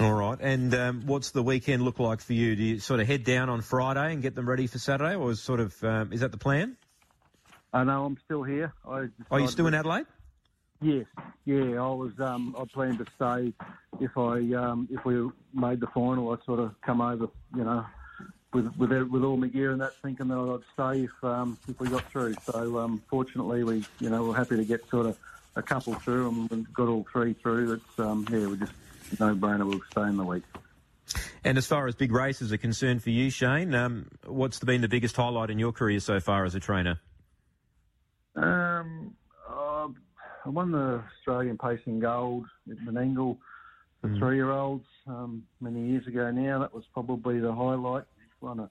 All 0.00 0.12
right. 0.12 0.38
And 0.40 0.74
um, 0.74 1.02
what's 1.06 1.30
the 1.32 1.42
weekend 1.42 1.82
look 1.82 1.98
like 1.98 2.20
for 2.20 2.32
you? 2.32 2.56
Do 2.56 2.62
you 2.62 2.78
sort 2.78 3.00
of 3.00 3.06
head 3.06 3.24
down 3.24 3.48
on 3.50 3.60
Friday 3.60 4.12
and 4.12 4.22
get 4.22 4.34
them 4.34 4.48
ready 4.48 4.66
for 4.66 4.78
Saturday, 4.78 5.16
or 5.16 5.30
is 5.30 5.42
sort 5.42 5.60
of 5.60 5.84
um, 5.84 6.12
is 6.12 6.20
that 6.20 6.32
the 6.32 6.38
plan? 6.38 6.76
I 7.72 7.84
know 7.84 8.04
I'm 8.04 8.18
still 8.24 8.42
here. 8.42 8.72
I 8.86 9.08
Are 9.30 9.40
you 9.40 9.48
still 9.48 9.66
in 9.66 9.74
Adelaide? 9.74 10.06
Yes, 10.80 11.06
yeah. 11.44 11.80
I 11.80 11.88
was. 11.88 12.12
Um, 12.18 12.56
I 12.58 12.64
planned 12.64 12.98
to 12.98 13.06
stay 13.16 13.52
if 14.00 14.16
I 14.18 14.38
um, 14.54 14.88
if 14.90 15.04
we 15.04 15.28
made 15.54 15.80
the 15.80 15.86
final. 15.88 16.30
I 16.32 16.44
sort 16.44 16.58
of 16.58 16.74
come 16.82 17.00
over, 17.00 17.28
you 17.56 17.64
know, 17.64 17.86
with 18.52 18.76
with 18.76 18.90
with 18.90 19.22
all 19.22 19.36
my 19.36 19.46
gear 19.46 19.70
and 19.70 19.80
that, 19.80 19.94
thinking 20.02 20.28
that 20.28 20.38
I'd 20.38 20.72
stay 20.74 21.04
if 21.04 21.24
um, 21.24 21.56
if 21.68 21.78
we 21.78 21.88
got 21.88 22.10
through. 22.10 22.34
So 22.44 22.78
um, 22.78 23.02
fortunately, 23.08 23.62
we 23.62 23.84
you 24.00 24.10
know 24.10 24.24
we're 24.24 24.34
happy 24.34 24.56
to 24.56 24.64
get 24.64 24.88
sort 24.90 25.06
of 25.06 25.16
a 25.54 25.62
couple 25.62 25.94
through 25.94 26.48
and 26.50 26.72
got 26.74 26.88
all 26.88 27.06
three 27.12 27.34
through. 27.34 27.74
It's 27.74 27.98
um, 27.98 28.26
yeah, 28.30 28.46
we 28.48 28.56
just 28.56 28.72
no 29.20 29.34
brainer. 29.34 29.66
We'll 29.66 29.80
stay 29.90 30.02
in 30.02 30.16
the 30.16 30.24
week. 30.24 30.42
And 31.44 31.58
as 31.58 31.66
far 31.66 31.86
as 31.86 31.94
big 31.94 32.12
races 32.12 32.52
are 32.52 32.58
concerned 32.58 33.02
for 33.02 33.10
you, 33.10 33.30
Shane, 33.30 33.74
um, 33.74 34.08
what's 34.26 34.58
been 34.60 34.80
the 34.80 34.88
biggest 34.88 35.16
highlight 35.16 35.50
in 35.50 35.58
your 35.58 35.72
career 35.72 36.00
so 36.00 36.20
far 36.20 36.44
as 36.44 36.54
a 36.54 36.60
trainer? 36.60 37.00
Um, 38.36 39.14
uh, 39.48 39.88
I 40.44 40.48
won 40.48 40.72
the 40.72 41.02
Australian 41.18 41.58
Pacing 41.58 42.00
Gold 42.00 42.46
at 42.70 42.78
Menangle 42.78 43.36
for 44.00 44.08
mm. 44.08 44.18
three-year-olds 44.18 44.84
um, 45.06 45.44
many 45.60 45.90
years 45.90 46.06
ago. 46.06 46.30
Now 46.30 46.60
that 46.60 46.74
was 46.74 46.84
probably 46.92 47.38
the 47.38 47.52
highlight. 47.52 48.04
We've 48.16 48.48
won 48.48 48.60
a, 48.60 48.70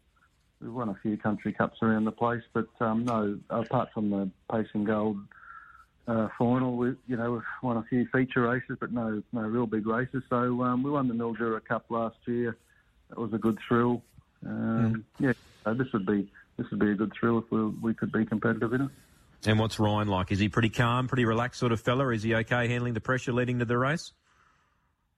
we've 0.61 0.73
won 0.73 0.89
a 0.89 0.97
few 1.01 1.17
country 1.17 1.53
cups 1.53 1.79
around 1.81 2.05
the 2.05 2.11
place, 2.11 2.43
but 2.53 2.67
um, 2.79 3.05
no, 3.05 3.39
apart 3.49 3.89
from 3.93 4.09
the 4.09 4.29
Pacing 4.51 4.83
Gold 4.83 5.17
uh, 6.07 6.27
final, 6.37 6.75
we 6.75 6.89
you 7.07 7.15
know 7.15 7.33
we've 7.33 7.41
won 7.61 7.77
a 7.77 7.83
few 7.83 8.07
feature 8.11 8.41
races, 8.41 8.77
but 8.79 8.91
no 8.91 9.21
no 9.31 9.41
real 9.41 9.67
big 9.67 9.87
races. 9.87 10.23
So 10.29 10.61
um, 10.63 10.83
we 10.83 10.91
won 10.91 11.07
the 11.07 11.13
Mildura 11.13 11.63
Cup 11.63 11.85
last 11.89 12.17
year. 12.25 12.57
That 13.09 13.19
was 13.19 13.33
a 13.33 13.37
good 13.37 13.57
thrill. 13.67 14.01
Um, 14.45 15.05
mm. 15.19 15.25
Yeah, 15.25 15.33
so 15.63 15.73
this 15.73 15.91
would 15.93 16.05
be 16.05 16.29
this 16.57 16.69
would 16.71 16.79
be 16.79 16.91
a 16.91 16.95
good 16.95 17.13
thrill 17.17 17.37
if 17.39 17.51
we, 17.51 17.63
we 17.65 17.93
could 17.93 18.11
be 18.11 18.25
competitive 18.25 18.73
in 18.73 18.81
it. 18.81 18.89
And 19.45 19.57
what's 19.57 19.79
Ryan 19.79 20.07
like? 20.07 20.31
Is 20.31 20.39
he 20.39 20.49
pretty 20.49 20.69
calm, 20.69 21.07
pretty 21.07 21.25
relaxed 21.25 21.59
sort 21.59 21.71
of 21.71 21.81
fella? 21.81 22.09
Is 22.09 22.23
he 22.23 22.35
okay 22.35 22.67
handling 22.67 22.93
the 22.93 23.01
pressure 23.01 23.33
leading 23.33 23.59
to 23.59 23.65
the 23.65 23.77
race? 23.77 24.13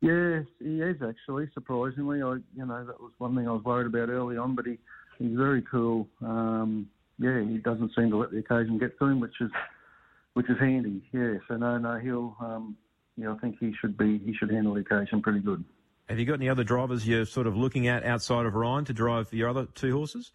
Yes, 0.02 0.46
he 0.60 0.82
is 0.82 0.98
actually. 1.02 1.50
Surprisingly, 1.54 2.22
I 2.22 2.36
you 2.56 2.66
know 2.66 2.86
that 2.86 3.00
was 3.00 3.12
one 3.18 3.36
thing 3.36 3.48
I 3.48 3.52
was 3.52 3.64
worried 3.64 3.88
about 3.88 4.10
early 4.10 4.38
on, 4.38 4.56
but 4.56 4.66
he 4.66 4.78
he's 5.18 5.36
very 5.36 5.62
cool. 5.62 6.08
Um, 6.22 6.90
yeah, 7.20 7.42
he 7.42 7.58
doesn't 7.58 7.94
seem 7.96 8.10
to 8.10 8.18
let 8.18 8.32
the 8.32 8.40
occasion 8.40 8.78
get 8.78 8.98
to 9.00 9.06
him, 9.06 9.20
which 9.20 9.40
is 9.40 9.52
which 10.34 10.50
is 10.50 10.58
handy. 10.60 11.02
Yeah, 11.14 11.36
so 11.48 11.56
no, 11.58 11.78
no, 11.78 12.00
he'll. 12.00 12.36
Um, 12.40 12.78
yeah, 13.16 13.32
I 13.32 13.38
think 13.38 13.58
he 13.60 13.74
should 13.80 13.98
be. 13.98 14.18
He 14.20 14.34
should 14.34 14.52
handle 14.52 14.74
the 14.74 14.82
occasion 14.82 15.22
pretty 15.22 15.40
good. 15.40 15.64
Have 16.10 16.20
you 16.20 16.26
got 16.26 16.34
any 16.34 16.50
other 16.50 16.64
drivers 16.64 17.08
you're 17.08 17.26
sort 17.26 17.48
of 17.48 17.56
looking 17.56 17.88
at 17.88 18.04
outside 18.04 18.46
of 18.46 18.56
Ryan 18.56 18.86
to 18.86 18.94
drive 18.94 19.34
your 19.34 19.50
other 19.50 19.68
two 19.74 19.96
horses? 19.96 20.32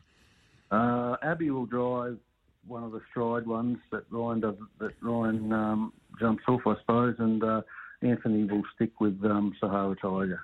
Uh, 0.71 1.17
Abby 1.23 1.51
will 1.51 1.67
drive 1.67 2.19
one 2.67 2.85
of 2.85 2.93
the 2.93 3.01
stride 3.11 3.47
ones 3.47 3.79
that 3.91 4.05
Ryan 4.11 4.41
does 4.41 4.57
that 4.79 4.93
Ryan 5.01 5.53
um, 5.53 5.93
jumps 6.21 6.43
off, 6.49 6.61
I 6.67 6.75
suppose, 6.81 7.17
and 7.19 7.43
uh, 7.43 7.63
Anthony 8.03 8.45
will 8.45 8.63
stick 8.75 9.01
with 9.01 9.19
um, 9.25 9.55
Sahara 9.61 9.97
Tiger. 9.97 10.41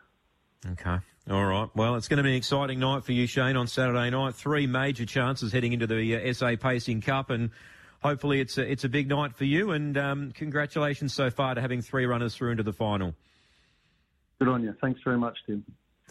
Okay. 0.73 0.99
All 1.31 1.45
right. 1.45 1.69
Well, 1.75 1.97
it's 1.97 2.09
going 2.09 2.19
to 2.19 2.23
be 2.23 2.31
an 2.31 2.37
exciting 2.37 2.79
night 2.79 3.05
for 3.05 3.13
you, 3.13 3.27
Shane, 3.27 3.57
on 3.57 3.67
Saturday 3.67 4.11
night. 4.11 4.35
Three 4.35 4.67
major 4.67 5.07
chances 5.07 5.53
heading 5.53 5.73
into 5.73 5.87
the 5.87 6.17
uh, 6.17 6.33
SA 6.33 6.57
Pacing 6.61 7.01
Cup, 7.01 7.31
and 7.31 7.51
hopefully 8.03 8.41
it's 8.41 8.59
a, 8.59 8.71
it's 8.71 8.85
a 8.85 8.89
big 8.89 9.09
night 9.09 9.35
for 9.35 9.45
you. 9.45 9.71
And 9.71 9.97
um, 9.97 10.33
congratulations 10.33 11.15
so 11.15 11.31
far 11.31 11.55
to 11.55 11.61
having 11.61 11.81
three 11.81 12.07
runners 12.07 12.35
through 12.35 12.51
into 12.51 12.63
the 12.63 12.73
final. 12.73 13.15
Good 14.39 14.49
on 14.49 14.63
you. 14.63 14.75
Thanks 14.81 15.01
very 15.05 15.19
much, 15.19 15.39
Tim. 15.47 15.65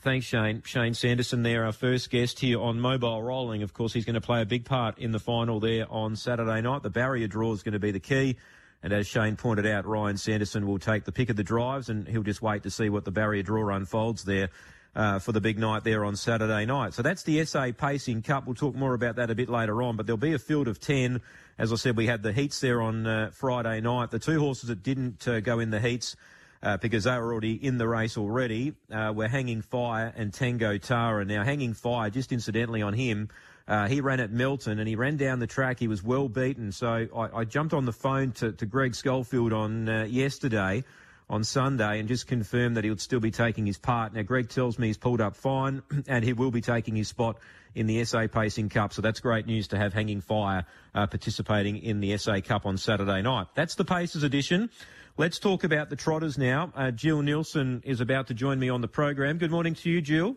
Thanks, 0.04 0.26
Shane. 0.26 0.62
Shane 0.66 0.96
Sanderson 0.96 1.44
there, 1.44 1.64
our 1.64 1.72
first 1.72 2.10
guest 2.10 2.42
here 2.42 2.60
on 2.60 2.78
Mobile 2.78 3.24
Rolling. 3.24 3.64
Of 3.64 3.74
course, 3.74 3.94
he's 3.94 4.04
going 4.04 4.16
to 4.16 4.22
play 4.22 4.42
a 4.42 4.46
big 4.46 4.66
part 4.66 5.00
in 5.00 5.14
the 5.14 5.20
final 5.20 5.62
there 5.62 5.90
on 5.90 6.18
Saturday 6.18 6.60
night. 6.60 6.84
The 6.84 6.90
barrier 6.90 7.28
draw 7.28 7.54
is 7.54 7.64
going 7.64 7.72
to 7.72 7.80
be 7.80 7.92
the 7.92 8.02
key. 8.02 8.36
And 8.84 8.92
as 8.92 9.08
Shane 9.08 9.38
pointed 9.38 9.66
out, 9.66 9.86
Ryan 9.86 10.18
Sanderson 10.18 10.68
will 10.68 10.78
take 10.78 11.06
the 11.06 11.14
pick 11.14 11.30
of 11.30 11.38
the 11.38 11.44
drives 11.44 11.88
and 11.88 12.06
he'll 12.06 12.22
just 12.22 12.42
wait 12.42 12.64
to 12.64 12.70
see 12.70 12.90
what 12.90 13.06
the 13.06 13.12
barrier 13.12 13.44
draw 13.44 13.74
unfolds 13.74 14.26
there 14.26 14.50
uh, 14.94 15.20
for 15.20 15.32
the 15.32 15.40
big 15.40 15.58
night 15.58 15.86
there 15.86 16.04
on 16.04 16.18
Saturday 16.18 16.66
night. 16.66 16.94
So 16.94 17.02
that's 17.02 17.24
the 17.24 17.46
SA 17.46 17.72
Pacing 17.72 18.24
Cup. 18.24 18.46
We'll 18.46 18.56
talk 18.56 18.76
more 18.76 18.96
about 18.96 19.16
that 19.16 19.32
a 19.32 19.36
bit 19.36 19.48
later 19.48 19.82
on, 19.82 19.96
but 19.96 20.06
there'll 20.06 20.18
be 20.18 20.34
a 20.34 20.40
field 20.40 20.68
of 20.68 20.82
10. 20.82 21.22
As 21.58 21.72
I 21.72 21.78
said, 21.78 21.96
we 21.96 22.08
had 22.08 22.24
the 22.24 22.34
heats 22.34 22.60
there 22.60 22.82
on 22.82 23.08
uh, 23.08 23.32
Friday 23.32 23.80
night. 23.80 24.12
The 24.12 24.20
two 24.20 24.42
horses 24.42 24.68
that 24.68 24.84
didn't 24.84 25.26
uh, 25.30 25.40
go 25.40 25.60
in 25.60 25.70
the 25.70 25.80
heats 25.80 26.18
uh, 26.64 26.78
because 26.78 27.04
they 27.04 27.18
were 27.18 27.32
already 27.32 27.54
in 27.54 27.78
the 27.78 27.88
race 27.88 28.18
already. 28.18 28.74
Uh, 28.92 29.12
we're 29.14 29.28
Hanging 29.28 29.62
Fire 29.62 30.14
and 30.16 30.34
Tango 30.34 30.78
Tara. 30.78 31.26
Now, 31.26 31.44
Hanging 31.44 31.74
Fire, 31.74 32.10
just 32.10 32.32
incidentally 32.32 32.82
on 32.82 32.94
him, 32.94 33.30
uh, 33.68 33.88
he 33.88 34.02
ran 34.02 34.22
at 34.22 34.32
Melton 34.32 34.80
and 34.80 34.88
he 34.88 34.96
ran 34.96 35.18
down 35.18 35.40
the 35.40 35.48
track. 35.48 35.80
He 35.80 35.90
was 35.90 36.02
well 36.02 36.30
beaten. 36.30 36.72
So 36.72 37.08
I, 37.16 37.40
I 37.40 37.44
jumped 37.44 37.74
on 37.74 37.86
the 37.86 37.92
phone 37.92 38.32
to, 38.34 38.54
to 38.54 38.66
Greg 38.66 38.96
Schofield 38.96 39.52
on 39.52 39.90
uh, 39.90 40.04
yesterday, 40.06 40.86
on 41.30 41.44
Sunday, 41.44 42.00
and 42.00 42.08
just 42.08 42.28
confirmed 42.28 42.78
that 42.78 42.86
he 42.86 42.90
would 42.90 43.02
still 43.02 43.20
be 43.20 43.32
taking 43.32 43.66
his 43.66 43.78
part. 43.78 44.14
Now, 44.14 44.22
Greg 44.22 44.50
tells 44.50 44.80
me 44.80 44.88
he's 44.88 44.98
pulled 44.98 45.22
up 45.22 45.36
fine 45.36 45.84
and 46.08 46.24
he 46.24 46.32
will 46.32 46.52
be 46.52 46.62
taking 46.62 46.96
his 46.96 47.10
spot 47.10 47.40
in 47.76 47.88
the 47.88 48.06
SA 48.06 48.28
Pacing 48.28 48.70
Cup. 48.70 48.94
So 48.94 49.02
that's 49.02 49.20
great 49.20 49.48
news 49.48 49.70
to 49.70 49.78
have 49.78 49.94
Hanging 49.94 50.22
Fire 50.22 50.66
uh, 50.96 51.08
participating 51.08 51.78
in 51.78 52.00
the 52.00 52.16
SA 52.18 52.40
Cup 52.42 52.66
on 52.66 52.78
Saturday 52.78 53.22
night. 53.22 53.48
That's 53.56 53.76
the 53.76 53.86
Pacers 53.86 54.24
edition. 54.24 54.70
Let's 55.16 55.38
talk 55.38 55.64
about 55.64 55.92
the 55.92 55.96
Trotters 55.96 56.40
now. 56.40 56.74
Uh, 56.76 56.90
Jill 56.90 57.22
Neilson 57.22 57.86
is 57.86 58.02
about 58.02 58.28
to 58.28 58.34
join 58.34 58.58
me 58.58 58.70
on 58.70 58.82
the 58.82 58.88
program. 58.88 59.38
Good 59.38 59.52
morning 59.52 59.76
to 59.76 59.90
you, 59.90 60.02
Jill. 60.02 60.36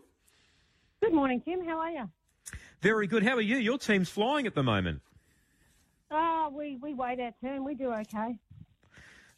Good 1.02 1.14
morning, 1.14 1.40
Tim. 1.40 1.64
How 1.64 1.78
are 1.78 1.90
you? 1.90 2.11
Very 2.83 3.06
good. 3.06 3.23
How 3.23 3.37
are 3.37 3.40
you? 3.40 3.56
Your 3.56 3.78
team's 3.78 4.11
flying 4.11 4.47
at 4.47 4.54
the 4.54 4.62
moment. 4.62 5.00
Oh, 6.11 6.52
we, 6.52 6.76
we 6.76 6.92
wait 6.92 7.18
our 7.21 7.33
turn. 7.42 7.64
We 7.64 7.75
do 7.75 7.90
okay. 7.90 8.38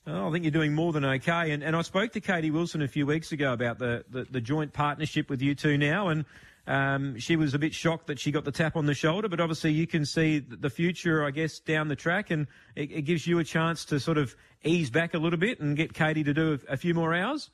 Oh, 0.09 0.29
I 0.29 0.33
think 0.33 0.43
you're 0.43 0.51
doing 0.51 0.75
more 0.75 0.93
than 0.93 1.05
okay. 1.05 1.53
And, 1.53 1.63
and 1.63 1.77
I 1.77 1.83
spoke 1.83 2.15
to 2.15 2.21
Katie 2.21 2.51
Wilson 2.51 2.83
a 2.83 2.89
few 2.89 3.07
weeks 3.07 3.31
ago 3.31 3.53
about 3.53 3.79
the, 3.79 4.05
the, 4.11 4.25
the 4.25 4.41
joint 4.41 4.73
partnership 4.73 5.31
with 5.31 5.41
you 5.41 5.55
two 5.55 5.79
now. 5.79 6.09
And 6.09 6.25
um, 6.69 7.19
she 7.19 7.37
was 7.37 7.55
a 7.55 7.59
bit 7.59 7.73
shocked 7.73 8.09
that 8.09 8.21
she 8.21 8.31
got 8.31 8.45
the 8.45 8.53
tap 8.53 8.77
on 8.77 8.85
the 8.85 8.93
shoulder, 8.93 9.27
but 9.27 9.41
obviously 9.41 9.73
you 9.73 9.87
can 9.87 10.05
see 10.05 10.39
the 10.39 10.69
future, 10.69 11.25
I 11.25 11.31
guess, 11.31 11.61
down 11.61 11.89
the 11.89 11.97
track, 11.97 12.31
and 12.31 12.47
it, 12.77 12.93
it 12.93 13.03
gives 13.03 13.27
you 13.27 13.39
a 13.39 13.45
chance 13.45 13.87
to 13.87 13.99
sort 13.99 14.19
of 14.19 14.37
ease 14.63 14.91
back 14.91 15.15
a 15.15 15.19
little 15.19 15.39
bit 15.39 15.61
and 15.61 15.79
get 15.79 15.95
Katie 15.95 16.25
to 16.25 16.35
do 16.35 16.59
a, 16.69 16.75
a 16.75 16.77
few 16.77 16.93
more 16.93 17.15
hours. 17.15 17.51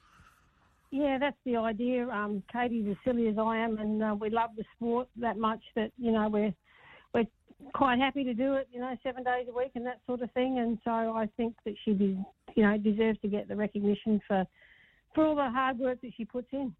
Yeah, 0.90 1.18
that's 1.18 1.36
the 1.44 1.56
idea. 1.56 2.08
Um, 2.08 2.42
Katie's 2.52 2.88
as 2.90 2.96
silly 3.04 3.28
as 3.28 3.38
I 3.38 3.58
am, 3.58 3.78
and 3.78 4.02
uh, 4.02 4.16
we 4.18 4.30
love 4.30 4.50
the 4.56 4.64
sport 4.76 5.08
that 5.16 5.38
much 5.38 5.60
that 5.76 5.92
you 5.96 6.10
know 6.10 6.28
we're 6.28 6.52
we're 7.12 7.26
quite 7.72 8.00
happy 8.00 8.24
to 8.24 8.34
do 8.34 8.54
it. 8.54 8.68
You 8.72 8.80
know, 8.80 8.96
seven 9.04 9.22
days 9.22 9.46
a 9.48 9.56
week 9.56 9.72
and 9.76 9.86
that 9.86 10.00
sort 10.06 10.22
of 10.22 10.30
thing. 10.32 10.58
And 10.58 10.78
so 10.84 10.90
I 10.90 11.28
think 11.36 11.54
that 11.64 11.74
she, 11.84 11.92
be, 11.92 12.18
you 12.56 12.62
know, 12.64 12.76
deserves 12.78 13.20
to 13.22 13.28
get 13.28 13.46
the 13.46 13.54
recognition 13.54 14.20
for 14.26 14.44
for 15.14 15.24
all 15.24 15.36
the 15.36 15.50
hard 15.50 15.78
work 15.78 16.00
that 16.02 16.10
she 16.16 16.24
puts 16.24 16.48
in. 16.52 16.74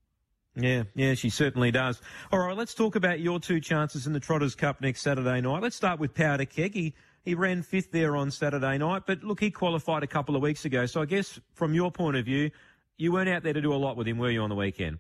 Yeah, 0.57 0.85
yeah, 0.95 1.15
she 1.15 1.31
certainly 1.31 1.73
does. 1.73 2.01
All 2.31 2.39
right, 2.39 2.57
let's 2.57 2.75
talk 2.75 2.95
about 2.95 3.19
your 3.19 3.41
two 3.41 3.61
chances 3.61 4.07
in 4.07 4.13
the 4.13 4.21
Trotters 4.21 4.55
Cup 4.55 4.81
next 4.81 5.03
Saturday 5.03 5.41
night. 5.41 5.63
Let's 5.63 5.75
start 5.75 5.99
with 5.99 6.15
Powder 6.15 6.45
Keg. 6.45 6.75
He, 6.75 6.95
he 7.25 7.35
ran 7.35 7.63
fifth 7.63 7.91
there 7.91 8.17
on 8.17 8.31
Saturday 8.31 8.79
night, 8.79 9.03
but 9.07 9.25
look, 9.25 9.41
he 9.41 9.51
qualified 9.51 10.05
a 10.05 10.07
couple 10.07 10.37
of 10.37 10.43
weeks 10.43 10.65
ago. 10.65 10.87
So 10.87 11.03
I 11.03 11.07
guess 11.07 11.41
from 11.55 11.75
your 11.75 11.91
point 11.91 12.17
of 12.17 12.25
view, 12.25 12.51
you 12.99 13.11
weren't 13.13 13.29
out 13.29 13.43
there 13.43 13.53
to 13.53 13.61
do 13.61 13.73
a 13.73 13.77
lot 13.77 13.97
with 13.97 14.07
him, 14.07 14.19
were 14.19 14.31
you, 14.31 14.43
on 14.43 14.49
the 14.49 14.55
weekend? 14.55 14.99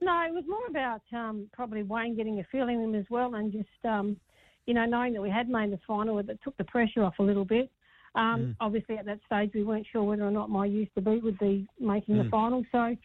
No, 0.00 0.22
it 0.22 0.32
was 0.32 0.44
more 0.48 0.66
about 0.68 1.02
um, 1.12 1.48
probably 1.52 1.82
Wayne 1.82 2.16
getting 2.16 2.38
a 2.40 2.44
feeling 2.50 2.76
of 2.76 2.82
him 2.84 2.94
as 2.94 3.04
well 3.10 3.34
and 3.34 3.52
just, 3.52 3.68
um, 3.84 4.16
you 4.64 4.72
know, 4.72 4.86
knowing 4.86 5.12
that 5.12 5.20
we 5.20 5.28
had 5.28 5.50
made 5.50 5.72
the 5.72 5.80
final, 5.86 6.18
it 6.18 6.26
took 6.42 6.56
the 6.56 6.64
pressure 6.64 7.02
off 7.02 7.18
a 7.18 7.22
little 7.22 7.44
bit. 7.44 7.70
Um, 8.14 8.40
mm. 8.40 8.56
Obviously, 8.60 8.96
at 8.96 9.04
that 9.06 9.18
stage, 9.26 9.50
we 9.54 9.64
weren't 9.64 9.86
sure 9.90 10.02
whether 10.04 10.22
or 10.22 10.30
not 10.30 10.48
my 10.48 10.64
used 10.64 10.94
to 10.94 11.02
be 11.02 11.18
would 11.18 11.38
be 11.38 11.68
making 11.78 12.14
mm. 12.14 12.24
the 12.24 12.30
final. 12.30 12.62
So 12.72 12.96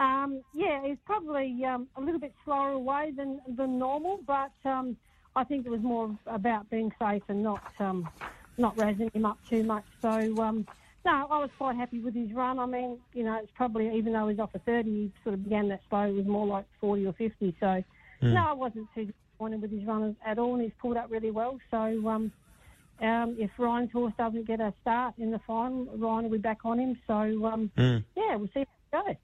um, 0.00 0.42
yeah, 0.54 0.82
he's 0.84 0.96
probably 1.04 1.62
um, 1.64 1.86
a 1.96 2.00
little 2.00 2.18
bit 2.18 2.32
slower 2.44 2.70
away 2.70 3.12
than 3.14 3.40
than 3.46 3.78
normal, 3.78 4.20
but 4.26 4.52
um, 4.64 4.96
I 5.36 5.44
think 5.44 5.66
it 5.66 5.70
was 5.70 5.82
more 5.82 6.16
about 6.26 6.70
being 6.70 6.90
safe 6.98 7.22
and 7.28 7.42
not 7.42 7.62
um, 7.78 8.08
not 8.56 8.74
razzing 8.76 9.14
him 9.14 9.26
up 9.26 9.38
too 9.48 9.62
much. 9.62 9.84
So 10.00 10.08
um, 10.08 10.66
no, 11.04 11.26
I 11.30 11.38
was 11.38 11.50
quite 11.58 11.76
happy 11.76 12.00
with 12.00 12.14
his 12.14 12.32
run. 12.32 12.58
I 12.58 12.64
mean, 12.64 12.98
you 13.12 13.24
know, 13.24 13.38
it's 13.42 13.52
probably 13.54 13.94
even 13.94 14.14
though 14.14 14.28
he's 14.28 14.38
off 14.38 14.54
a 14.54 14.58
30, 14.60 14.90
he 14.90 15.12
sort 15.22 15.34
of 15.34 15.44
began 15.44 15.68
that 15.68 15.82
slow. 15.90 16.04
It 16.04 16.14
was 16.14 16.26
more 16.26 16.46
like 16.46 16.64
40 16.80 17.06
or 17.06 17.12
50. 17.12 17.54
So 17.60 17.66
mm. 17.66 17.84
no, 18.22 18.46
I 18.48 18.52
wasn't 18.52 18.88
too 18.94 19.04
disappointed 19.04 19.60
with 19.60 19.70
his 19.70 19.84
run 19.84 20.16
at 20.24 20.38
all, 20.38 20.54
and 20.54 20.62
he's 20.62 20.72
pulled 20.80 20.96
up 20.96 21.10
really 21.10 21.30
well. 21.30 21.58
So. 21.70 22.08
Um, 22.08 22.32
um, 23.02 23.34
if 23.38 23.50
Ryan's 23.56 23.90
horse 23.92 24.12
doesn't 24.18 24.46
get 24.46 24.60
a 24.60 24.74
start 24.82 25.14
in 25.16 25.30
the 25.30 25.38
final, 25.46 25.86
Ryan 25.96 26.24
will 26.24 26.32
be 26.32 26.36
back 26.36 26.58
on 26.66 26.78
him. 26.78 26.98
So, 27.06 27.14
um, 27.46 27.70
mm. 27.74 28.04
yeah, 28.14 28.36
we'll 28.36 28.50
see 28.52 28.66
how 28.92 29.00
it 29.00 29.06
goes. 29.06 29.16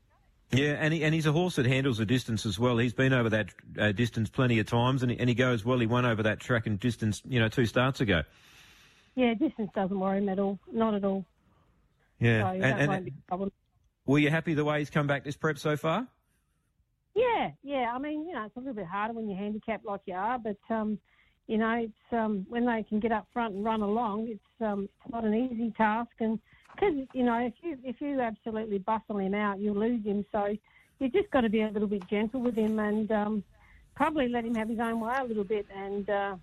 Yeah, 0.52 0.76
and 0.78 0.94
he, 0.94 1.02
and 1.02 1.12
he's 1.12 1.26
a 1.26 1.32
horse 1.32 1.56
that 1.56 1.66
handles 1.66 1.98
the 1.98 2.06
distance 2.06 2.46
as 2.46 2.58
well. 2.58 2.78
He's 2.78 2.92
been 2.92 3.12
over 3.12 3.30
that 3.30 3.48
uh, 3.78 3.92
distance 3.92 4.30
plenty 4.30 4.60
of 4.60 4.66
times, 4.66 5.02
and 5.02 5.10
he, 5.10 5.18
and 5.18 5.28
he 5.28 5.34
goes 5.34 5.64
well. 5.64 5.78
He 5.78 5.86
won 5.86 6.06
over 6.06 6.22
that 6.22 6.38
track 6.38 6.66
and 6.66 6.78
distance, 6.78 7.20
you 7.28 7.40
know, 7.40 7.48
two 7.48 7.66
starts 7.66 8.00
ago. 8.00 8.22
Yeah, 9.16 9.34
distance 9.34 9.70
doesn't 9.74 9.98
worry 9.98 10.18
him 10.18 10.28
at 10.28 10.38
all. 10.38 10.60
Not 10.70 10.94
at 10.94 11.04
all. 11.04 11.24
Yeah, 12.20 12.42
so 12.42 12.60
and, 12.62 12.90
and 12.90 13.50
were 14.06 14.18
you 14.18 14.30
happy 14.30 14.54
the 14.54 14.64
way 14.64 14.78
he's 14.78 14.90
come 14.90 15.06
back 15.06 15.24
this 15.24 15.36
prep 15.36 15.58
so 15.58 15.76
far? 15.76 16.06
Yeah, 17.14 17.50
yeah. 17.62 17.92
I 17.94 17.98
mean, 17.98 18.26
you 18.26 18.34
know, 18.34 18.44
it's 18.44 18.56
a 18.56 18.60
little 18.60 18.74
bit 18.74 18.86
harder 18.86 19.14
when 19.14 19.28
you're 19.28 19.38
handicapped 19.38 19.84
like 19.84 20.02
you 20.06 20.14
are, 20.14 20.38
but 20.38 20.58
um, 20.70 20.98
you 21.46 21.58
know, 21.58 21.72
it's 21.72 22.12
um, 22.12 22.46
when 22.48 22.66
they 22.66 22.84
can 22.84 23.00
get 23.00 23.10
up 23.10 23.26
front 23.32 23.54
and 23.54 23.64
run 23.64 23.82
along, 23.82 24.28
it's 24.28 24.40
um, 24.60 24.84
it's 24.84 25.12
not 25.12 25.24
an 25.24 25.34
easy 25.34 25.72
task, 25.76 26.12
and 26.20 26.38
because 26.76 26.94
you 27.12 27.24
know 27.24 27.38
if 27.38 27.54
you 27.62 27.78
if 27.82 28.00
you 28.00 28.20
absolutely 28.20 28.78
bustle 28.78 29.18
him 29.18 29.34
out, 29.34 29.58
you'll 29.58 29.76
lose 29.76 30.04
him. 30.04 30.24
So 30.32 30.56
you 30.98 31.08
just 31.08 31.30
got 31.30 31.42
to 31.42 31.48
be 31.48 31.62
a 31.62 31.68
little 31.68 31.88
bit 31.88 32.06
gentle 32.08 32.40
with 32.40 32.56
him 32.56 32.78
and 32.78 33.10
um, 33.10 33.44
probably 33.94 34.28
let 34.28 34.44
him 34.44 34.54
have 34.54 34.68
his 34.68 34.78
own 34.78 35.00
way 35.00 35.14
a 35.18 35.24
little 35.24 35.44
bit, 35.44 35.66
and 35.74 36.08
uh, 36.08 36.36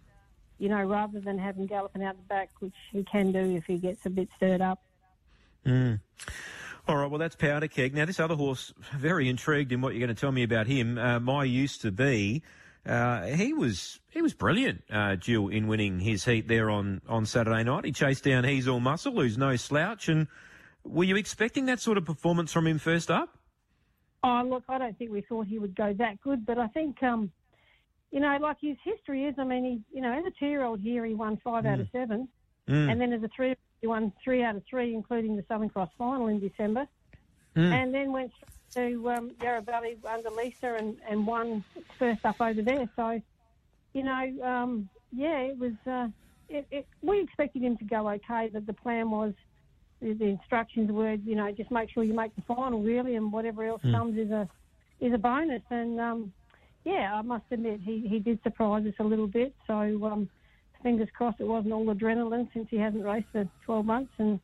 you 0.59 0.69
know 0.69 0.83
rather 0.83 1.19
than 1.19 1.37
have 1.37 1.55
him 1.55 1.67
galloping 1.67 2.03
out 2.03 2.17
the 2.17 2.23
back, 2.23 2.49
which 2.59 2.73
he 2.91 3.03
can 3.03 3.31
do 3.31 3.55
if 3.55 3.65
he 3.65 3.77
gets 3.77 4.05
a 4.05 4.09
bit 4.09 4.29
stirred 4.35 4.61
up. 4.61 4.81
Mm. 5.65 5.99
All 6.85 6.97
right, 6.97 7.09
well, 7.09 7.19
that's 7.19 7.37
Powder 7.37 7.69
Keg. 7.69 7.95
Now, 7.95 8.03
this 8.03 8.19
other 8.19 8.35
horse, 8.35 8.73
very 8.93 9.29
intrigued 9.29 9.71
in 9.71 9.79
what 9.79 9.93
you're 9.93 10.05
going 10.05 10.13
to 10.13 10.19
tell 10.19 10.33
me 10.33 10.43
about 10.43 10.67
him. 10.67 10.97
Uh, 10.97 11.17
my 11.21 11.45
used 11.45 11.81
to 11.83 11.91
be. 11.93 12.43
Uh, 12.85 13.27
he 13.27 13.53
was 13.53 14.01
he 14.09 14.21
was 14.21 14.33
brilliant, 14.33 14.83
uh, 14.91 15.15
Jill, 15.15 15.47
in 15.47 15.67
winning 15.67 15.99
his 15.99 16.25
heat 16.25 16.47
there 16.47 16.69
on, 16.69 17.01
on 17.07 17.25
Saturday 17.25 17.63
night. 17.63 17.85
He 17.85 17.91
chased 17.91 18.25
down 18.25 18.43
He's 18.43 18.67
All 18.67 18.81
Muscle, 18.81 19.13
who's 19.13 19.37
no 19.37 19.55
slouch. 19.55 20.09
And 20.09 20.27
were 20.83 21.05
you 21.05 21.15
expecting 21.15 21.65
that 21.67 21.79
sort 21.79 21.97
of 21.97 22.05
performance 22.05 22.51
from 22.51 22.67
him 22.67 22.79
first 22.79 23.09
up? 23.09 23.37
Oh, 24.21 24.41
look, 24.45 24.63
I 24.67 24.77
don't 24.77 24.97
think 24.97 25.11
we 25.11 25.21
thought 25.21 25.47
he 25.47 25.59
would 25.59 25.75
go 25.75 25.93
that 25.97 26.21
good, 26.21 26.45
but 26.45 26.57
I 26.57 26.67
think, 26.67 27.01
um, 27.03 27.31
you 28.11 28.19
know, 28.19 28.37
like 28.41 28.57
his 28.61 28.77
history 28.83 29.25
is, 29.25 29.35
I 29.37 29.43
mean, 29.43 29.65
he, 29.65 29.81
you 29.97 30.01
know, 30.01 30.13
as 30.13 30.25
a 30.25 30.31
two-year-old 30.39 30.79
here, 30.79 31.05
he 31.05 31.13
won 31.13 31.39
five 31.43 31.65
mm. 31.65 31.73
out 31.73 31.79
of 31.81 31.87
hmm. 31.87 31.97
seven, 31.97 32.27
mm. 32.69 32.91
and 32.91 33.01
then 33.01 33.11
as 33.11 33.21
a 33.23 33.29
three, 33.35 33.55
he 33.81 33.87
won 33.87 34.13
three 34.23 34.43
out 34.43 34.55
of 34.55 34.63
three, 34.69 34.93
including 34.93 35.35
the 35.35 35.43
Southern 35.49 35.69
Cross 35.69 35.89
final 35.97 36.27
in 36.27 36.39
December, 36.39 36.85
mm. 37.55 37.71
and 37.71 37.93
then 37.93 38.13
went 38.13 38.31
to 38.75 39.09
um, 39.09 39.31
Yarra 39.41 39.61
Valley 39.61 39.97
under 40.09 40.29
Lisa 40.29 40.75
and, 40.75 40.97
and 41.07 41.25
won 41.25 41.63
first 41.99 42.25
up 42.25 42.39
over 42.41 42.61
there. 42.61 42.89
So, 42.95 43.21
you 43.93 44.03
know, 44.03 44.33
um, 44.43 44.89
yeah, 45.11 45.39
it 45.39 45.57
was. 45.57 45.73
Uh, 45.85 46.07
it, 46.49 46.67
it, 46.69 46.87
we 47.01 47.21
expected 47.21 47.63
him 47.63 47.77
to 47.77 47.85
go 47.85 48.09
okay, 48.09 48.49
but 48.51 48.67
the 48.67 48.73
plan 48.73 49.09
was 49.09 49.33
the, 50.01 50.13
the, 50.13 50.25
instructions 50.25 50.91
were, 50.91 51.13
you 51.13 51.35
know, 51.35 51.51
just 51.51 51.71
make 51.71 51.89
sure 51.89 52.03
you 52.03 52.13
make 52.13 52.35
the 52.35 52.41
final 52.43 52.81
really, 52.81 53.15
and 53.15 53.31
whatever 53.31 53.63
else 53.63 53.81
mm. 53.83 53.91
comes 53.91 54.17
is 54.17 54.29
a 54.29 54.47
is 54.99 55.13
a 55.13 55.17
bonus. 55.17 55.63
And 55.69 55.99
um, 55.99 56.33
yeah, 56.83 57.13
I 57.13 57.21
must 57.21 57.45
admit 57.51 57.79
he, 57.83 58.05
he 58.07 58.19
did 58.19 58.39
surprise 58.43 58.85
us 58.85 58.93
a 58.99 59.03
little 59.03 59.27
bit. 59.27 59.55
So 59.65 59.73
um, 59.73 60.29
fingers 60.83 61.07
crossed 61.15 61.39
it 61.39 61.47
wasn't 61.47 61.73
all 61.73 61.85
adrenaline 61.85 62.49
since 62.53 62.67
he 62.69 62.77
hasn't 62.77 63.03
raced 63.03 63.27
for 63.31 63.47
12 63.65 63.85
months 63.85 64.11
and 64.17 64.39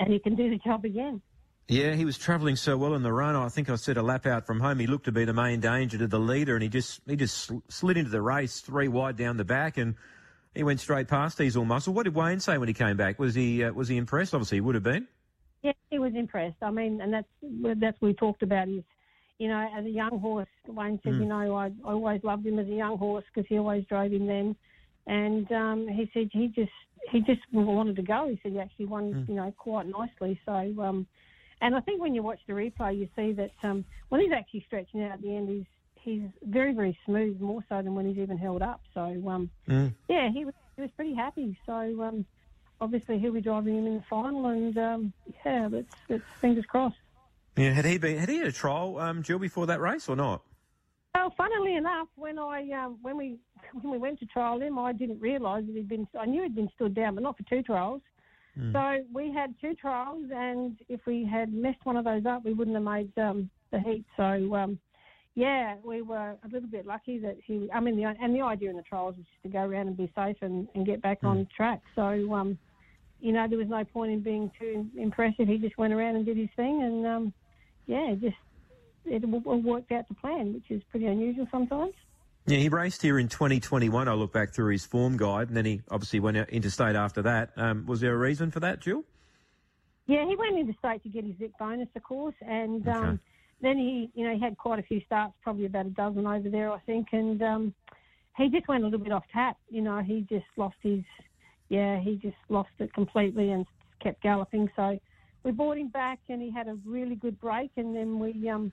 and 0.00 0.12
he 0.12 0.18
can 0.18 0.34
do 0.34 0.50
the 0.50 0.58
job 0.58 0.84
again. 0.84 1.20
Yeah, 1.68 1.94
he 1.94 2.04
was 2.04 2.18
travelling 2.18 2.56
so 2.56 2.76
well 2.76 2.94
in 2.94 3.02
the 3.02 3.12
run. 3.12 3.34
I 3.36 3.48
think 3.48 3.70
I 3.70 3.76
said 3.76 3.96
a 3.96 4.02
lap 4.02 4.26
out 4.26 4.46
from 4.46 4.60
home. 4.60 4.78
He 4.78 4.86
looked 4.86 5.06
to 5.06 5.12
be 5.12 5.24
the 5.24 5.32
main 5.32 5.60
danger 5.60 5.96
to 5.96 6.06
the 6.06 6.18
leader, 6.18 6.54
and 6.54 6.62
he 6.62 6.68
just 6.68 7.00
he 7.06 7.16
just 7.16 7.50
slid 7.68 7.96
into 7.96 8.10
the 8.10 8.20
race 8.20 8.60
three 8.60 8.88
wide 8.88 9.16
down 9.16 9.38
the 9.38 9.44
back, 9.44 9.78
and 9.78 9.94
he 10.54 10.62
went 10.62 10.80
straight 10.80 11.08
past 11.08 11.38
Diesel 11.38 11.64
Muscle. 11.64 11.94
What 11.94 12.04
did 12.04 12.14
Wayne 12.14 12.40
say 12.40 12.58
when 12.58 12.68
he 12.68 12.74
came 12.74 12.98
back? 12.98 13.18
Was 13.18 13.34
he 13.34 13.64
uh, 13.64 13.72
was 13.72 13.88
he 13.88 13.96
impressed? 13.96 14.34
Obviously, 14.34 14.58
he 14.58 14.60
would 14.60 14.74
have 14.74 14.84
been. 14.84 15.08
Yeah, 15.62 15.72
he 15.90 15.98
was 15.98 16.12
impressed. 16.14 16.56
I 16.60 16.70
mean, 16.70 17.00
and 17.00 17.14
that's 17.14 17.28
that's 17.80 17.98
what 17.98 18.08
we 18.08 18.14
talked 18.14 18.42
about. 18.42 18.68
Is 18.68 18.84
you 19.38 19.48
know, 19.48 19.66
as 19.74 19.86
a 19.86 19.90
young 19.90 20.18
horse, 20.18 20.48
Wayne 20.68 21.00
said, 21.02 21.14
mm. 21.14 21.20
you 21.20 21.24
know, 21.24 21.56
I, 21.56 21.72
I 21.84 21.92
always 21.92 22.22
loved 22.22 22.46
him 22.46 22.58
as 22.58 22.66
a 22.66 22.74
young 22.74 22.98
horse 22.98 23.24
because 23.34 23.48
he 23.48 23.58
always 23.58 23.86
drove 23.86 24.12
him 24.12 24.26
then, 24.26 24.54
and 25.06 25.50
um, 25.50 25.88
he 25.88 26.10
said 26.12 26.28
he 26.30 26.48
just 26.48 26.70
he 27.10 27.20
just 27.20 27.40
wanted 27.54 27.96
to 27.96 28.02
go. 28.02 28.28
He 28.28 28.38
said 28.42 28.52
he 28.52 28.58
actually 28.58 28.86
won, 28.86 29.14
mm. 29.14 29.28
you 29.30 29.36
know, 29.36 29.50
quite 29.56 29.86
nicely. 29.86 30.38
So. 30.44 30.52
Um, 30.52 31.06
And 31.60 31.74
I 31.74 31.80
think 31.80 32.00
when 32.00 32.14
you 32.14 32.22
watch 32.22 32.40
the 32.46 32.52
replay, 32.52 32.98
you 32.98 33.08
see 33.16 33.32
that 33.32 33.50
um, 33.62 33.84
when 34.08 34.20
he's 34.20 34.32
actually 34.32 34.64
stretching 34.66 35.02
out 35.02 35.12
at 35.12 35.22
the 35.22 35.34
end, 35.36 35.48
he's 35.48 35.64
he's 35.94 36.28
very 36.42 36.74
very 36.74 36.98
smooth, 37.06 37.40
more 37.40 37.64
so 37.68 37.76
than 37.82 37.94
when 37.94 38.06
he's 38.06 38.18
even 38.18 38.36
held 38.38 38.62
up. 38.62 38.80
So 38.92 39.00
um, 39.28 39.50
Mm. 39.68 39.94
yeah, 40.08 40.30
he 40.30 40.44
was 40.44 40.54
he 40.76 40.82
was 40.82 40.90
pretty 40.96 41.14
happy. 41.14 41.56
So 41.66 41.72
um, 42.02 42.26
obviously 42.80 43.18
he'll 43.18 43.32
be 43.32 43.40
driving 43.40 43.78
him 43.78 43.86
in 43.86 43.94
the 43.96 44.04
final, 44.10 44.46
and 44.46 44.76
um, 44.76 45.12
yeah, 45.44 45.68
let's, 45.70 45.94
let's 46.08 46.24
fingers 46.40 46.64
crossed. 46.66 46.96
Yeah, 47.56 47.70
had 47.70 47.84
he 47.84 47.98
been 47.98 48.18
had 48.18 48.28
he 48.28 48.38
had 48.38 48.48
a 48.48 48.52
trial, 48.52 48.98
um, 48.98 49.22
Jill, 49.22 49.38
before 49.38 49.66
that 49.66 49.80
race 49.80 50.08
or 50.08 50.16
not? 50.16 50.42
Well, 51.14 51.32
funnily 51.36 51.76
enough, 51.76 52.08
when 52.16 52.38
I 52.38 52.68
um, 52.72 52.98
when 53.00 53.16
we 53.16 53.38
when 53.80 53.92
we 53.92 53.98
went 53.98 54.18
to 54.20 54.26
trial 54.26 54.60
him, 54.60 54.78
I 54.78 54.92
didn't 54.92 55.20
realise 55.20 55.64
that 55.66 55.74
he'd 55.74 55.88
been. 55.88 56.06
I 56.18 56.26
knew 56.26 56.42
he'd 56.42 56.54
been 56.56 56.70
stood 56.74 56.94
down, 56.94 57.14
but 57.14 57.22
not 57.22 57.36
for 57.36 57.44
two 57.44 57.62
trials. 57.62 58.02
So 58.72 59.04
we 59.12 59.32
had 59.32 59.54
two 59.60 59.74
trials, 59.74 60.24
and 60.34 60.76
if 60.88 61.00
we 61.06 61.24
had 61.24 61.52
messed 61.52 61.84
one 61.84 61.96
of 61.96 62.04
those 62.04 62.26
up, 62.26 62.44
we 62.44 62.52
wouldn't 62.52 62.76
have 62.76 62.84
made 62.84 63.16
um, 63.18 63.50
the 63.72 63.80
heat. 63.80 64.04
So 64.16 64.54
um, 64.54 64.78
yeah, 65.34 65.76
we 65.84 66.02
were 66.02 66.36
a 66.42 66.48
little 66.52 66.68
bit 66.68 66.86
lucky 66.86 67.18
that 67.18 67.36
he. 67.44 67.68
I 67.74 67.80
mean, 67.80 67.96
the, 67.96 68.04
and 68.04 68.34
the 68.34 68.42
idea 68.42 68.70
in 68.70 68.76
the 68.76 68.82
trials 68.82 69.16
was 69.16 69.26
just 69.26 69.42
to 69.42 69.48
go 69.48 69.64
around 69.64 69.88
and 69.88 69.96
be 69.96 70.10
safe 70.14 70.36
and, 70.42 70.68
and 70.74 70.86
get 70.86 71.02
back 71.02 71.18
on 71.24 71.48
track. 71.56 71.80
So 71.94 72.34
um, 72.34 72.58
you 73.20 73.32
know, 73.32 73.46
there 73.48 73.58
was 73.58 73.68
no 73.68 73.84
point 73.84 74.12
in 74.12 74.20
being 74.20 74.50
too 74.58 74.86
impressive. 74.96 75.48
He 75.48 75.58
just 75.58 75.78
went 75.78 75.92
around 75.92 76.16
and 76.16 76.26
did 76.26 76.36
his 76.36 76.50
thing, 76.56 76.82
and 76.82 77.06
um, 77.06 77.34
yeah, 77.86 78.14
just 78.20 78.36
it 79.06 79.20
w- 79.20 79.66
worked 79.66 79.92
out 79.92 80.06
to 80.08 80.14
plan, 80.14 80.54
which 80.54 80.70
is 80.70 80.82
pretty 80.90 81.06
unusual 81.06 81.46
sometimes. 81.50 81.94
Yeah, 82.46 82.58
he 82.58 82.68
raced 82.68 83.00
here 83.00 83.18
in 83.18 83.28
2021. 83.28 84.06
I 84.06 84.12
look 84.12 84.32
back 84.32 84.52
through 84.52 84.72
his 84.72 84.84
form 84.84 85.16
guide, 85.16 85.48
and 85.48 85.56
then 85.56 85.64
he 85.64 85.80
obviously 85.90 86.20
went 86.20 86.36
out 86.36 86.50
interstate 86.50 86.94
after 86.94 87.22
that. 87.22 87.52
Um, 87.56 87.86
was 87.86 88.00
there 88.00 88.12
a 88.12 88.18
reason 88.18 88.50
for 88.50 88.60
that, 88.60 88.80
Jill? 88.80 89.02
Yeah, 90.06 90.26
he 90.26 90.36
went 90.36 90.58
into 90.58 90.74
state 90.78 91.02
to 91.04 91.08
get 91.08 91.24
his 91.24 91.34
Vic 91.36 91.52
bonus, 91.58 91.88
of 91.96 92.02
course, 92.02 92.34
and 92.42 92.86
Okay. 92.86 92.98
um, 92.98 93.20
then 93.62 93.78
he, 93.78 94.10
you 94.14 94.26
know, 94.26 94.34
he 94.34 94.40
had 94.40 94.58
quite 94.58 94.78
a 94.78 94.82
few 94.82 95.00
starts, 95.06 95.32
probably 95.42 95.64
about 95.64 95.86
a 95.86 95.90
dozen 95.90 96.26
over 96.26 96.50
there, 96.50 96.70
I 96.70 96.78
think, 96.80 97.08
and 97.12 97.42
um, 97.42 97.74
he 98.36 98.50
just 98.50 98.68
went 98.68 98.82
a 98.82 98.86
little 98.86 99.02
bit 99.02 99.12
off 99.12 99.24
tap. 99.32 99.56
You 99.70 99.80
know, 99.80 100.00
he 100.02 100.26
just 100.28 100.44
lost 100.58 100.76
his, 100.82 101.00
yeah, 101.70 101.98
he 101.98 102.16
just 102.16 102.36
lost 102.50 102.68
it 102.78 102.92
completely 102.92 103.52
and 103.52 103.64
kept 104.02 104.22
galloping. 104.22 104.68
So 104.76 105.00
we 105.44 105.52
brought 105.52 105.78
him 105.78 105.88
back, 105.88 106.18
and 106.28 106.42
he 106.42 106.50
had 106.50 106.68
a 106.68 106.76
really 106.84 107.14
good 107.14 107.40
break, 107.40 107.70
and 107.78 107.96
then 107.96 108.18
we, 108.18 108.50
um, 108.50 108.70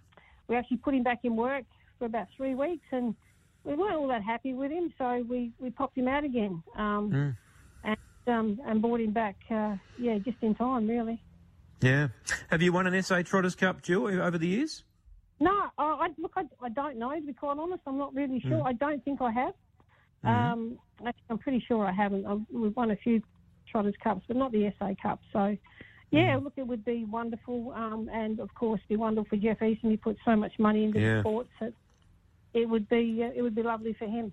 we 0.49 0.57
actually 0.57 0.77
put 0.77 0.93
him 0.93 1.03
back 1.03 1.19
in 1.23 1.37
work 1.37 1.63
for 1.97 2.03
about 2.03 2.27
three 2.35 2.53
weeks, 2.53 2.85
and 2.91 3.15
we 3.63 3.75
weren't 3.75 3.95
all 3.95 4.07
that 4.07 4.23
happy 4.23 4.53
with 4.53 4.71
him, 4.71 4.93
so 4.97 5.23
we, 5.29 5.51
we 5.59 5.69
popped 5.69 5.97
him 5.97 6.07
out 6.07 6.23
again. 6.23 6.61
Um, 6.77 7.11
Mm. 7.11 7.37
and 7.83 7.97
um, 8.27 8.59
and 8.65 8.81
brought 8.81 9.01
him 9.01 9.11
back, 9.11 9.35
uh, 9.49 9.75
yeah, 9.99 10.17
just 10.19 10.37
in 10.41 10.53
time, 10.55 10.87
really. 10.87 11.21
Yeah. 11.81 12.09
Have 12.51 12.61
you 12.61 12.71
won 12.71 12.85
an 12.87 13.01
SA 13.01 13.23
Trotters 13.23 13.55
Cup, 13.55 13.81
Jill, 13.81 14.05
over 14.07 14.37
the 14.37 14.47
years? 14.47 14.83
No, 15.39 15.51
I, 15.79 15.83
I 15.83 16.07
look, 16.19 16.33
I, 16.35 16.43
I 16.61 16.69
don't 16.69 16.97
know 16.97 17.13
to 17.15 17.21
be 17.21 17.33
quite 17.33 17.57
honest. 17.57 17.81
I'm 17.87 17.97
not 17.97 18.13
really 18.13 18.39
sure. 18.39 18.61
I 18.63 18.73
don't 18.73 19.03
think 19.03 19.21
I 19.21 19.31
have. 19.31 19.53
Um, 20.23 20.77
actually, 20.99 21.23
I'm 21.31 21.39
pretty 21.39 21.63
sure 21.67 21.83
I 21.85 21.91
haven't. 21.91 22.27
I've, 22.27 22.41
we've 22.53 22.75
won 22.75 22.91
a 22.91 22.95
few 22.97 23.21
Trotters 23.67 23.95
Cups, 24.03 24.21
but 24.27 24.37
not 24.37 24.51
the 24.51 24.71
SA 24.77 24.89
Cup. 25.01 25.19
So, 25.33 25.57
yeah, 26.11 26.37
look, 26.41 26.53
it 26.57 26.67
would 26.67 26.85
be 26.85 27.05
wonderful, 27.05 27.73
um, 27.75 28.07
and 28.13 28.39
of 28.39 28.53
course, 28.53 28.81
be 28.87 28.97
wonderful 28.97 29.27
for 29.29 29.37
Jeff 29.37 29.63
Easton. 29.63 29.89
He 29.89 29.97
put 29.97 30.17
so 30.23 30.35
much 30.35 30.51
money 30.59 30.83
into 30.83 30.99
Yeah. 30.99 31.15
the 31.15 31.19
sport, 31.21 31.47
so 31.57 31.73
it 32.53 32.67
would 32.67 32.88
be 32.89 33.24
uh, 33.24 33.31
it 33.36 33.41
would 33.41 33.55
be 33.55 33.63
lovely 33.63 33.93
for 33.93 34.05
him. 34.05 34.31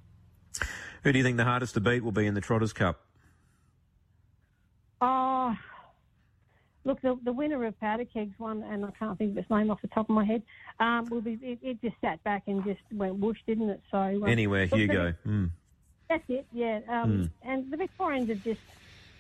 Who 1.05 1.13
do 1.13 1.19
you 1.19 1.25
think 1.25 1.37
the 1.37 1.45
hardest 1.45 1.75
to 1.75 1.81
beat 1.81 2.03
will 2.03 2.13
be 2.13 2.27
in 2.27 2.35
the 2.35 2.41
Trotters 2.41 2.73
Cup? 2.73 3.01
Oh, 5.01 5.55
look, 6.85 7.01
the, 7.03 7.17
the 7.25 7.33
winner 7.33 7.65
of 7.65 7.79
Powder 7.79 8.05
Kegs 8.05 8.35
one, 8.39 8.63
and 8.65 8.85
I 8.85 8.91
can't 8.99 9.17
think 9.17 9.33
of 9.33 9.39
its 9.39 9.51
name 9.51 9.71
off 9.71 9.81
the 9.81 9.89
top 9.89 10.09
of 10.09 10.15
my 10.15 10.25
head, 10.25 10.43
um, 10.81 11.07
will 11.11 11.21
be. 11.21 11.39
It, 11.41 11.59
it 11.63 11.81
just 11.81 11.95
sat 12.01 12.23
back 12.25 12.43
and 12.49 12.65
just 12.65 12.81
went 12.93 13.15
whoosh, 13.17 13.39
didn't 13.47 13.71
it? 13.71 13.81
So 13.91 13.99
um, 13.99 14.25
Anywhere, 14.27 14.63
look, 14.63 14.71
the- 14.71 14.77
Hugo. 14.79 15.15
Mm. 15.27 15.51
That's 16.09 16.25
it, 16.29 16.47
yeah. 16.53 16.81
Um, 16.89 17.31
And 17.43 17.71
the 17.71 17.77
Victorians 17.77 18.31
are 18.31 18.35
just 18.37 18.61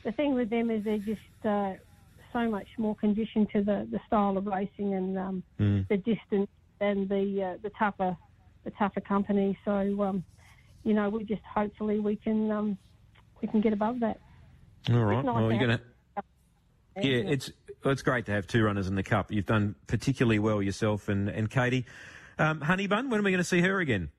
the 0.04 0.12
thing 0.12 0.34
with 0.34 0.48
them 0.48 0.70
is 0.70 0.82
they're 0.84 0.96
just 0.98 1.20
uh, 1.44 1.74
so 2.32 2.48
much 2.50 2.66
more 2.78 2.96
conditioned 2.96 3.48
to 3.52 3.62
the, 3.62 3.86
the 3.90 4.00
style 4.06 4.38
of 4.38 4.46
racing 4.46 4.94
and 4.94 5.18
um, 5.18 5.42
Mm. 5.60 5.86
the 5.88 5.98
distance 5.98 6.48
and 6.80 7.08
the 7.08 7.42
uh, 7.42 7.58
the 7.62 7.70
tougher 7.78 8.16
the 8.68 8.76
tougher 8.78 9.00
company. 9.00 9.58
So 9.64 10.02
um, 10.02 10.24
you 10.84 10.94
know, 10.94 11.08
we 11.08 11.24
just 11.24 11.42
hopefully 11.42 11.98
we 12.00 12.16
can 12.16 12.50
um, 12.50 12.78
we 13.42 13.48
can 13.48 13.60
get 13.60 13.72
above 13.72 14.00
that. 14.00 14.18
All 14.90 15.04
right. 15.04 15.24
Nice 15.24 15.34
Well, 15.34 15.50
you're 15.52 15.58
going 15.66 15.78
to. 15.78 15.84
have- 16.16 16.24
Yeah, 17.04 17.32
it's 17.32 17.50
it's 17.84 18.02
great 18.02 18.26
to 18.26 18.32
have 18.32 18.46
two 18.46 18.62
runners 18.64 18.88
in 18.88 18.94
the 18.94 19.02
cup. 19.02 19.30
You've 19.32 19.46
done 19.46 19.74
particularly 19.86 20.38
well 20.38 20.60
yourself 20.62 21.08
and, 21.08 21.28
and 21.28 21.48
Katie. 21.50 21.86
Um, 22.38 22.60
Honeybun, 22.60 23.08
when 23.10 23.20
are 23.20 23.22
we 23.22 23.30
going 23.30 23.38
to 23.38 23.44
see 23.44 23.60
her 23.60 23.80
again? 23.80 24.10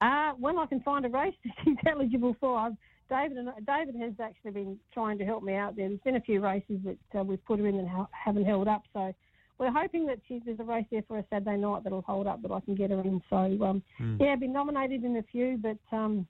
Uh, 0.00 0.32
when 0.38 0.58
I 0.58 0.66
can 0.66 0.80
find 0.80 1.04
a 1.04 1.08
race 1.08 1.34
that 1.44 1.52
she's 1.64 1.76
eligible 1.86 2.36
for, 2.40 2.56
I've, 2.58 2.72
David 3.10 3.36
and 3.38 3.48
David 3.66 3.96
has 4.00 4.12
actually 4.22 4.52
been 4.52 4.78
trying 4.94 5.18
to 5.18 5.24
help 5.24 5.42
me 5.42 5.54
out 5.54 5.74
there. 5.76 5.88
There's 5.88 6.00
been 6.00 6.16
a 6.16 6.20
few 6.20 6.40
races 6.40 6.78
that 6.84 7.20
uh, 7.20 7.24
we've 7.24 7.44
put 7.44 7.58
her 7.58 7.66
in 7.66 7.76
and 7.78 7.88
ha- 7.88 8.06
haven't 8.12 8.44
held 8.44 8.68
up, 8.68 8.82
so 8.92 9.12
we're 9.60 9.70
hoping 9.70 10.06
that 10.06 10.18
she, 10.26 10.40
there's 10.44 10.58
a 10.58 10.64
race 10.64 10.86
there 10.90 11.02
for 11.06 11.18
a 11.18 11.24
Saturday 11.28 11.58
night 11.58 11.84
that'll 11.84 12.00
hold 12.00 12.26
up 12.26 12.40
that 12.40 12.50
I 12.50 12.60
can 12.60 12.74
get 12.74 12.90
her 12.90 13.00
in. 13.02 13.20
So 13.28 13.36
um, 13.36 13.82
yeah, 14.18 14.34
been 14.34 14.54
nominated 14.54 15.04
in 15.04 15.18
a 15.18 15.22
few, 15.22 15.58
but 15.58 15.76
um, 15.96 16.26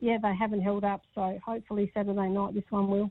yeah, 0.00 0.16
they 0.20 0.34
haven't 0.34 0.62
held 0.62 0.82
up. 0.82 1.02
So 1.14 1.38
hopefully 1.44 1.92
Saturday 1.92 2.28
night 2.28 2.54
this 2.54 2.64
one 2.70 2.88
will. 2.88 3.10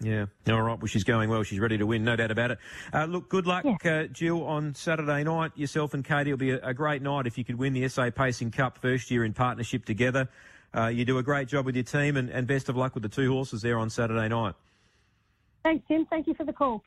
Yeah. 0.00 0.26
All 0.48 0.60
right. 0.60 0.78
Well, 0.78 0.86
she's 0.86 1.04
going 1.04 1.30
well. 1.30 1.44
She's 1.44 1.60
ready 1.60 1.78
to 1.78 1.86
win, 1.86 2.04
no 2.04 2.14
doubt 2.14 2.30
about 2.30 2.50
it. 2.50 2.58
Uh, 2.92 3.06
look, 3.06 3.30
good 3.30 3.46
luck, 3.46 3.64
uh, 3.84 4.04
Jill, 4.04 4.44
on 4.44 4.74
Saturday 4.74 5.24
night. 5.24 5.52
Yourself 5.54 5.94
and 5.94 6.04
Katie 6.04 6.30
will 6.30 6.36
be 6.36 6.50
a, 6.50 6.60
a 6.62 6.74
great 6.74 7.00
night 7.00 7.26
if 7.26 7.38
you 7.38 7.44
could 7.44 7.56
win 7.56 7.72
the 7.72 7.88
SA 7.88 8.10
Pacing 8.10 8.50
Cup 8.50 8.76
first 8.76 9.10
year 9.10 9.24
in 9.24 9.32
partnership 9.32 9.86
together. 9.86 10.28
Uh, 10.76 10.88
you 10.88 11.04
do 11.04 11.16
a 11.18 11.22
great 11.22 11.48
job 11.48 11.64
with 11.64 11.76
your 11.76 11.84
team, 11.84 12.16
and, 12.16 12.28
and 12.28 12.46
best 12.46 12.68
of 12.68 12.76
luck 12.76 12.94
with 12.94 13.04
the 13.04 13.08
two 13.08 13.32
horses 13.32 13.62
there 13.62 13.78
on 13.78 13.88
Saturday 13.88 14.28
night. 14.28 14.54
Thanks, 15.62 15.84
Tim. 15.88 16.04
Thank 16.10 16.26
you 16.26 16.34
for 16.34 16.44
the 16.44 16.52
call. 16.52 16.82